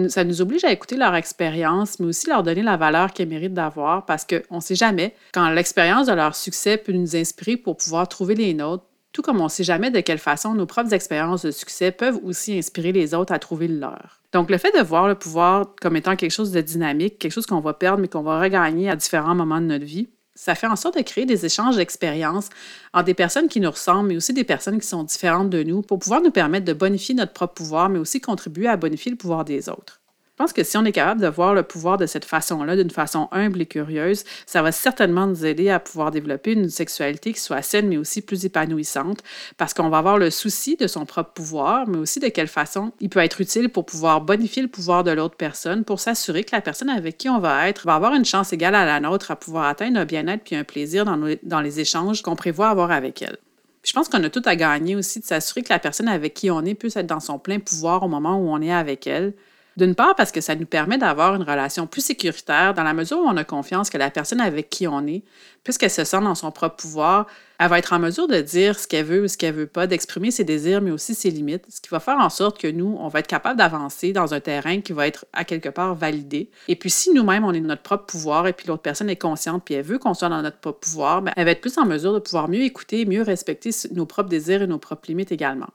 ça, 0.08 0.24
nous 0.24 0.40
oblige 0.40 0.64
à 0.64 0.72
écouter 0.72 0.96
leur 0.96 1.14
expérience, 1.14 2.00
mais 2.00 2.06
aussi 2.06 2.28
leur 2.28 2.42
donner 2.42 2.62
la 2.62 2.78
valeur 2.78 3.12
qu'elles 3.12 3.28
méritent 3.28 3.52
d'avoir 3.52 4.06
parce 4.06 4.24
qu'on 4.24 4.56
ne 4.56 4.60
sait 4.60 4.74
jamais 4.74 5.14
quand 5.34 5.50
l'expérience 5.50 6.06
de 6.06 6.14
leur 6.14 6.34
succès 6.34 6.78
peut 6.78 6.92
nous 6.92 7.14
inspirer 7.14 7.58
pour 7.58 7.76
pouvoir 7.76 8.08
trouver 8.08 8.34
les 8.34 8.54
nôtres, 8.54 8.84
tout 9.12 9.20
comme 9.20 9.40
on 9.40 9.44
ne 9.44 9.50
sait 9.50 9.64
jamais 9.64 9.90
de 9.90 10.00
quelle 10.00 10.18
façon 10.18 10.54
nos 10.54 10.64
propres 10.64 10.94
expériences 10.94 11.44
de 11.44 11.50
succès 11.50 11.90
peuvent 11.90 12.18
aussi 12.24 12.56
inspirer 12.56 12.92
les 12.92 13.12
autres 13.12 13.34
à 13.34 13.38
trouver 13.38 13.68
le 13.68 13.78
leur. 13.78 14.20
Donc, 14.32 14.50
le 14.50 14.56
fait 14.56 14.74
de 14.76 14.82
voir 14.82 15.08
le 15.08 15.14
pouvoir 15.14 15.74
comme 15.80 15.96
étant 15.96 16.16
quelque 16.16 16.32
chose 16.32 16.52
de 16.52 16.60
dynamique, 16.62 17.18
quelque 17.18 17.32
chose 17.32 17.46
qu'on 17.46 17.60
va 17.60 17.74
perdre 17.74 18.00
mais 18.00 18.08
qu'on 18.08 18.22
va 18.22 18.40
regagner 18.40 18.88
à 18.88 18.96
différents 18.96 19.34
moments 19.34 19.60
de 19.60 19.66
notre 19.66 19.84
vie, 19.84 20.08
ça 20.36 20.54
fait 20.54 20.66
en 20.66 20.76
sorte 20.76 20.96
de 20.96 21.02
créer 21.02 21.26
des 21.26 21.44
échanges 21.44 21.76
d'expériences 21.76 22.50
entre 22.92 23.06
des 23.06 23.14
personnes 23.14 23.48
qui 23.48 23.58
nous 23.58 23.70
ressemblent, 23.70 24.08
mais 24.08 24.16
aussi 24.16 24.32
des 24.32 24.44
personnes 24.44 24.78
qui 24.78 24.86
sont 24.86 25.02
différentes 25.02 25.50
de 25.50 25.62
nous 25.62 25.82
pour 25.82 25.98
pouvoir 25.98 26.20
nous 26.20 26.30
permettre 26.30 26.66
de 26.66 26.72
bonifier 26.72 27.14
notre 27.14 27.32
propre 27.32 27.54
pouvoir, 27.54 27.88
mais 27.88 27.98
aussi 27.98 28.20
contribuer 28.20 28.68
à 28.68 28.76
bonifier 28.76 29.10
le 29.10 29.16
pouvoir 29.16 29.44
des 29.44 29.68
autres. 29.68 30.00
Je 30.36 30.44
pense 30.44 30.52
que 30.52 30.64
si 30.64 30.76
on 30.76 30.84
est 30.84 30.92
capable 30.92 31.22
de 31.22 31.28
voir 31.28 31.54
le 31.54 31.62
pouvoir 31.62 31.96
de 31.96 32.04
cette 32.04 32.26
façon-là, 32.26 32.76
d'une 32.76 32.90
façon 32.90 33.26
humble 33.32 33.62
et 33.62 33.64
curieuse, 33.66 34.24
ça 34.44 34.60
va 34.60 34.70
certainement 34.70 35.26
nous 35.26 35.46
aider 35.46 35.70
à 35.70 35.80
pouvoir 35.80 36.10
développer 36.10 36.52
une 36.52 36.68
sexualité 36.68 37.32
qui 37.32 37.40
soit 37.40 37.62
saine, 37.62 37.88
mais 37.88 37.96
aussi 37.96 38.20
plus 38.20 38.44
épanouissante, 38.44 39.22
parce 39.56 39.72
qu'on 39.72 39.88
va 39.88 39.96
avoir 39.96 40.18
le 40.18 40.28
souci 40.28 40.76
de 40.76 40.88
son 40.88 41.06
propre 41.06 41.32
pouvoir, 41.32 41.88
mais 41.88 41.96
aussi 41.96 42.20
de 42.20 42.28
quelle 42.28 42.48
façon 42.48 42.92
il 43.00 43.08
peut 43.08 43.20
être 43.20 43.40
utile 43.40 43.70
pour 43.70 43.86
pouvoir 43.86 44.20
bonifier 44.20 44.60
le 44.60 44.68
pouvoir 44.68 45.04
de 45.04 45.10
l'autre 45.10 45.36
personne, 45.36 45.84
pour 45.84 46.00
s'assurer 46.00 46.44
que 46.44 46.54
la 46.54 46.60
personne 46.60 46.90
avec 46.90 47.16
qui 47.16 47.30
on 47.30 47.38
va 47.38 47.66
être 47.70 47.86
va 47.86 47.94
avoir 47.94 48.12
une 48.12 48.26
chance 48.26 48.52
égale 48.52 48.74
à 48.74 48.84
la 48.84 49.00
nôtre 49.00 49.30
à 49.30 49.36
pouvoir 49.36 49.64
atteindre 49.64 49.98
un 49.98 50.04
bien-être 50.04 50.44
puis 50.44 50.54
un 50.54 50.64
plaisir 50.64 51.06
dans, 51.06 51.18
dans 51.44 51.62
les 51.62 51.80
échanges 51.80 52.20
qu'on 52.20 52.36
prévoit 52.36 52.68
avoir 52.68 52.90
avec 52.90 53.22
elle. 53.22 53.38
je 53.82 53.92
pense 53.94 54.10
qu'on 54.10 54.22
a 54.22 54.28
tout 54.28 54.42
à 54.44 54.54
gagner 54.54 54.96
aussi 54.96 55.18
de 55.18 55.24
s'assurer 55.24 55.62
que 55.62 55.72
la 55.72 55.78
personne 55.78 56.08
avec 56.08 56.34
qui 56.34 56.50
on 56.50 56.62
est 56.62 56.74
puisse 56.74 56.96
être 56.96 57.06
dans 57.06 57.20
son 57.20 57.38
plein 57.38 57.58
pouvoir 57.58 58.02
au 58.02 58.08
moment 58.08 58.36
où 58.36 58.50
on 58.50 58.60
est 58.60 58.70
avec 58.70 59.06
elle, 59.06 59.32
D'une 59.76 59.94
part, 59.94 60.14
parce 60.16 60.32
que 60.32 60.40
ça 60.40 60.54
nous 60.54 60.64
permet 60.64 60.96
d'avoir 60.96 61.34
une 61.34 61.42
relation 61.42 61.86
plus 61.86 62.00
sécuritaire 62.00 62.72
dans 62.72 62.82
la 62.82 62.94
mesure 62.94 63.18
où 63.18 63.26
on 63.26 63.36
a 63.36 63.44
confiance 63.44 63.90
que 63.90 63.98
la 63.98 64.10
personne 64.10 64.40
avec 64.40 64.70
qui 64.70 64.88
on 64.88 65.06
est, 65.06 65.22
puisqu'elle 65.64 65.90
se 65.90 66.04
sent 66.04 66.20
dans 66.22 66.34
son 66.34 66.50
propre 66.50 66.76
pouvoir, 66.76 67.26
elle 67.58 67.68
va 67.68 67.78
être 67.78 67.92
en 67.92 67.98
mesure 67.98 68.26
de 68.26 68.40
dire 68.40 68.78
ce 68.78 68.86
qu'elle 68.86 69.04
veut 69.04 69.24
ou 69.24 69.28
ce 69.28 69.36
qu'elle 69.36 69.54
veut 69.54 69.66
pas, 69.66 69.86
d'exprimer 69.86 70.30
ses 70.30 70.44
désirs, 70.44 70.80
mais 70.80 70.90
aussi 70.90 71.14
ses 71.14 71.30
limites, 71.30 71.66
ce 71.68 71.82
qui 71.82 71.90
va 71.90 72.00
faire 72.00 72.18
en 72.18 72.30
sorte 72.30 72.58
que 72.58 72.68
nous, 72.68 72.96
on 72.98 73.08
va 73.08 73.18
être 73.18 73.26
capable 73.26 73.58
d'avancer 73.58 74.14
dans 74.14 74.32
un 74.32 74.40
terrain 74.40 74.80
qui 74.80 74.94
va 74.94 75.06
être 75.06 75.26
à 75.34 75.44
quelque 75.44 75.68
part 75.68 75.94
validé. 75.94 76.50
Et 76.68 76.76
puis, 76.76 76.88
si 76.88 77.12
nous-mêmes, 77.12 77.44
on 77.44 77.52
est 77.52 77.60
de 77.60 77.66
notre 77.66 77.82
propre 77.82 78.06
pouvoir 78.06 78.46
et 78.46 78.54
puis 78.54 78.66
l'autre 78.68 78.82
personne 78.82 79.10
est 79.10 79.16
consciente 79.16 79.62
puis 79.62 79.74
elle 79.74 79.84
veut 79.84 79.98
qu'on 79.98 80.14
soit 80.14 80.30
dans 80.30 80.40
notre 80.40 80.58
propre 80.58 80.80
pouvoir, 80.80 81.20
bien, 81.20 81.34
elle 81.36 81.44
va 81.44 81.50
être 81.50 81.60
plus 81.60 81.76
en 81.76 81.84
mesure 81.84 82.14
de 82.14 82.18
pouvoir 82.18 82.48
mieux 82.48 82.62
écouter, 82.62 83.04
mieux 83.04 83.22
respecter 83.22 83.70
nos 83.92 84.06
propres 84.06 84.30
désirs 84.30 84.62
et 84.62 84.66
nos 84.66 84.78
propres 84.78 85.08
limites 85.08 85.32
également. 85.32 85.68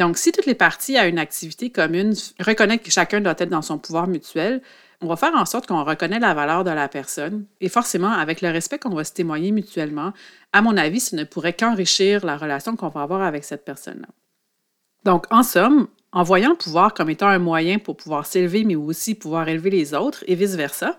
Donc, 0.00 0.16
si 0.16 0.32
toutes 0.32 0.46
les 0.46 0.54
parties 0.54 0.96
à 0.96 1.06
une 1.06 1.18
activité 1.18 1.68
commune 1.68 2.14
reconnaissent 2.40 2.80
que 2.80 2.90
chacun 2.90 3.20
doit 3.20 3.34
être 3.36 3.50
dans 3.50 3.60
son 3.60 3.76
pouvoir 3.76 4.06
mutuel, 4.06 4.62
on 5.02 5.06
va 5.06 5.16
faire 5.16 5.34
en 5.34 5.44
sorte 5.44 5.66
qu'on 5.66 5.84
reconnaît 5.84 6.18
la 6.18 6.32
valeur 6.32 6.64
de 6.64 6.70
la 6.70 6.88
personne 6.88 7.44
et 7.60 7.68
forcément, 7.68 8.10
avec 8.10 8.40
le 8.40 8.48
respect 8.48 8.78
qu'on 8.78 8.94
va 8.94 9.04
se 9.04 9.12
témoigner 9.12 9.52
mutuellement, 9.52 10.14
à 10.54 10.62
mon 10.62 10.78
avis, 10.78 11.00
ce 11.00 11.16
ne 11.16 11.24
pourrait 11.24 11.52
qu'enrichir 11.52 12.24
la 12.24 12.38
relation 12.38 12.76
qu'on 12.76 12.88
va 12.88 13.02
avoir 13.02 13.20
avec 13.20 13.44
cette 13.44 13.66
personne-là. 13.66 14.08
Donc, 15.04 15.26
en 15.30 15.42
somme, 15.42 15.86
en 16.12 16.22
voyant 16.22 16.50
le 16.50 16.56
pouvoir 16.56 16.94
comme 16.94 17.10
étant 17.10 17.28
un 17.28 17.38
moyen 17.38 17.78
pour 17.78 17.98
pouvoir 17.98 18.24
s'élever, 18.24 18.64
mais 18.64 18.76
aussi 18.76 19.14
pouvoir 19.14 19.50
élever 19.50 19.68
les 19.68 19.92
autres 19.92 20.24
et 20.26 20.34
vice-versa, 20.34 20.98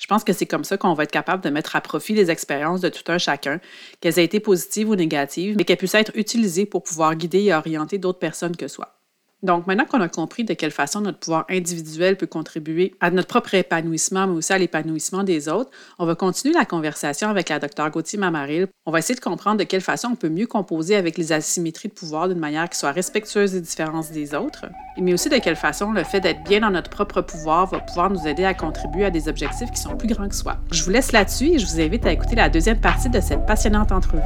je 0.00 0.06
pense 0.06 0.24
que 0.24 0.32
c'est 0.32 0.46
comme 0.46 0.64
ça 0.64 0.78
qu'on 0.78 0.94
va 0.94 1.04
être 1.04 1.12
capable 1.12 1.44
de 1.44 1.50
mettre 1.50 1.76
à 1.76 1.80
profit 1.82 2.14
les 2.14 2.30
expériences 2.30 2.80
de 2.80 2.88
tout 2.88 3.12
un 3.12 3.18
chacun, 3.18 3.60
qu'elles 4.00 4.18
aient 4.18 4.24
été 4.24 4.40
positives 4.40 4.88
ou 4.88 4.96
négatives, 4.96 5.56
mais 5.56 5.64
qu'elles 5.64 5.76
puissent 5.76 5.94
être 5.94 6.16
utilisées 6.16 6.64
pour 6.64 6.82
pouvoir 6.82 7.14
guider 7.14 7.42
et 7.44 7.54
orienter 7.54 7.98
d'autres 7.98 8.18
personnes 8.18 8.56
que 8.56 8.66
soi. 8.66 8.99
Donc, 9.42 9.66
maintenant 9.66 9.86
qu'on 9.86 10.00
a 10.00 10.08
compris 10.08 10.44
de 10.44 10.52
quelle 10.52 10.70
façon 10.70 11.00
notre 11.00 11.18
pouvoir 11.18 11.46
individuel 11.48 12.16
peut 12.16 12.26
contribuer 12.26 12.94
à 13.00 13.10
notre 13.10 13.28
propre 13.28 13.54
épanouissement, 13.54 14.26
mais 14.26 14.34
aussi 14.34 14.52
à 14.52 14.58
l'épanouissement 14.58 15.22
des 15.22 15.48
autres, 15.48 15.70
on 15.98 16.04
va 16.04 16.14
continuer 16.14 16.54
la 16.54 16.66
conversation 16.66 17.28
avec 17.28 17.48
la 17.48 17.58
Dr 17.58 17.90
Gauthier 17.90 18.18
Mamaril. 18.18 18.66
On 18.84 18.92
va 18.92 18.98
essayer 18.98 19.14
de 19.14 19.20
comprendre 19.20 19.58
de 19.58 19.64
quelle 19.64 19.80
façon 19.80 20.08
on 20.12 20.16
peut 20.16 20.28
mieux 20.28 20.46
composer 20.46 20.96
avec 20.96 21.16
les 21.16 21.32
asymétries 21.32 21.88
de 21.88 21.94
pouvoir 21.94 22.28
d'une 22.28 22.38
manière 22.38 22.68
qui 22.68 22.78
soit 22.78 22.92
respectueuse 22.92 23.52
des 23.52 23.60
différences 23.60 24.10
des 24.10 24.34
autres, 24.34 24.66
mais 24.98 25.14
aussi 25.14 25.30
de 25.30 25.38
quelle 25.38 25.56
façon 25.56 25.92
le 25.92 26.04
fait 26.04 26.20
d'être 26.20 26.44
bien 26.44 26.60
dans 26.60 26.70
notre 26.70 26.90
propre 26.90 27.22
pouvoir 27.22 27.66
va 27.66 27.80
pouvoir 27.80 28.10
nous 28.10 28.26
aider 28.26 28.44
à 28.44 28.52
contribuer 28.52 29.06
à 29.06 29.10
des 29.10 29.28
objectifs 29.28 29.70
qui 29.70 29.80
sont 29.80 29.96
plus 29.96 30.08
grands 30.08 30.28
que 30.28 30.34
soi. 30.34 30.58
Je 30.70 30.82
vous 30.82 30.90
laisse 30.90 31.12
là-dessus 31.12 31.52
et 31.52 31.58
je 31.58 31.66
vous 31.66 31.80
invite 31.80 32.04
à 32.04 32.12
écouter 32.12 32.36
la 32.36 32.50
deuxième 32.50 32.80
partie 32.80 33.08
de 33.08 33.20
cette 33.20 33.46
passionnante 33.46 33.92
entrevue. 33.92 34.20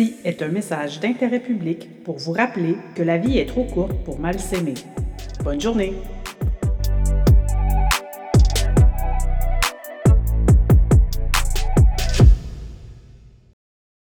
Ceci 0.00 0.14
est 0.24 0.40
un 0.40 0.48
message 0.48 0.98
d'intérêt 0.98 1.40
public 1.40 2.02
pour 2.04 2.16
vous 2.16 2.32
rappeler 2.32 2.76
que 2.94 3.02
la 3.02 3.18
vie 3.18 3.36
est 3.36 3.44
trop 3.44 3.64
courte 3.64 3.92
pour 4.02 4.18
mal 4.18 4.40
s'aimer. 4.40 4.72
Bonne 5.44 5.60
journée! 5.60 5.92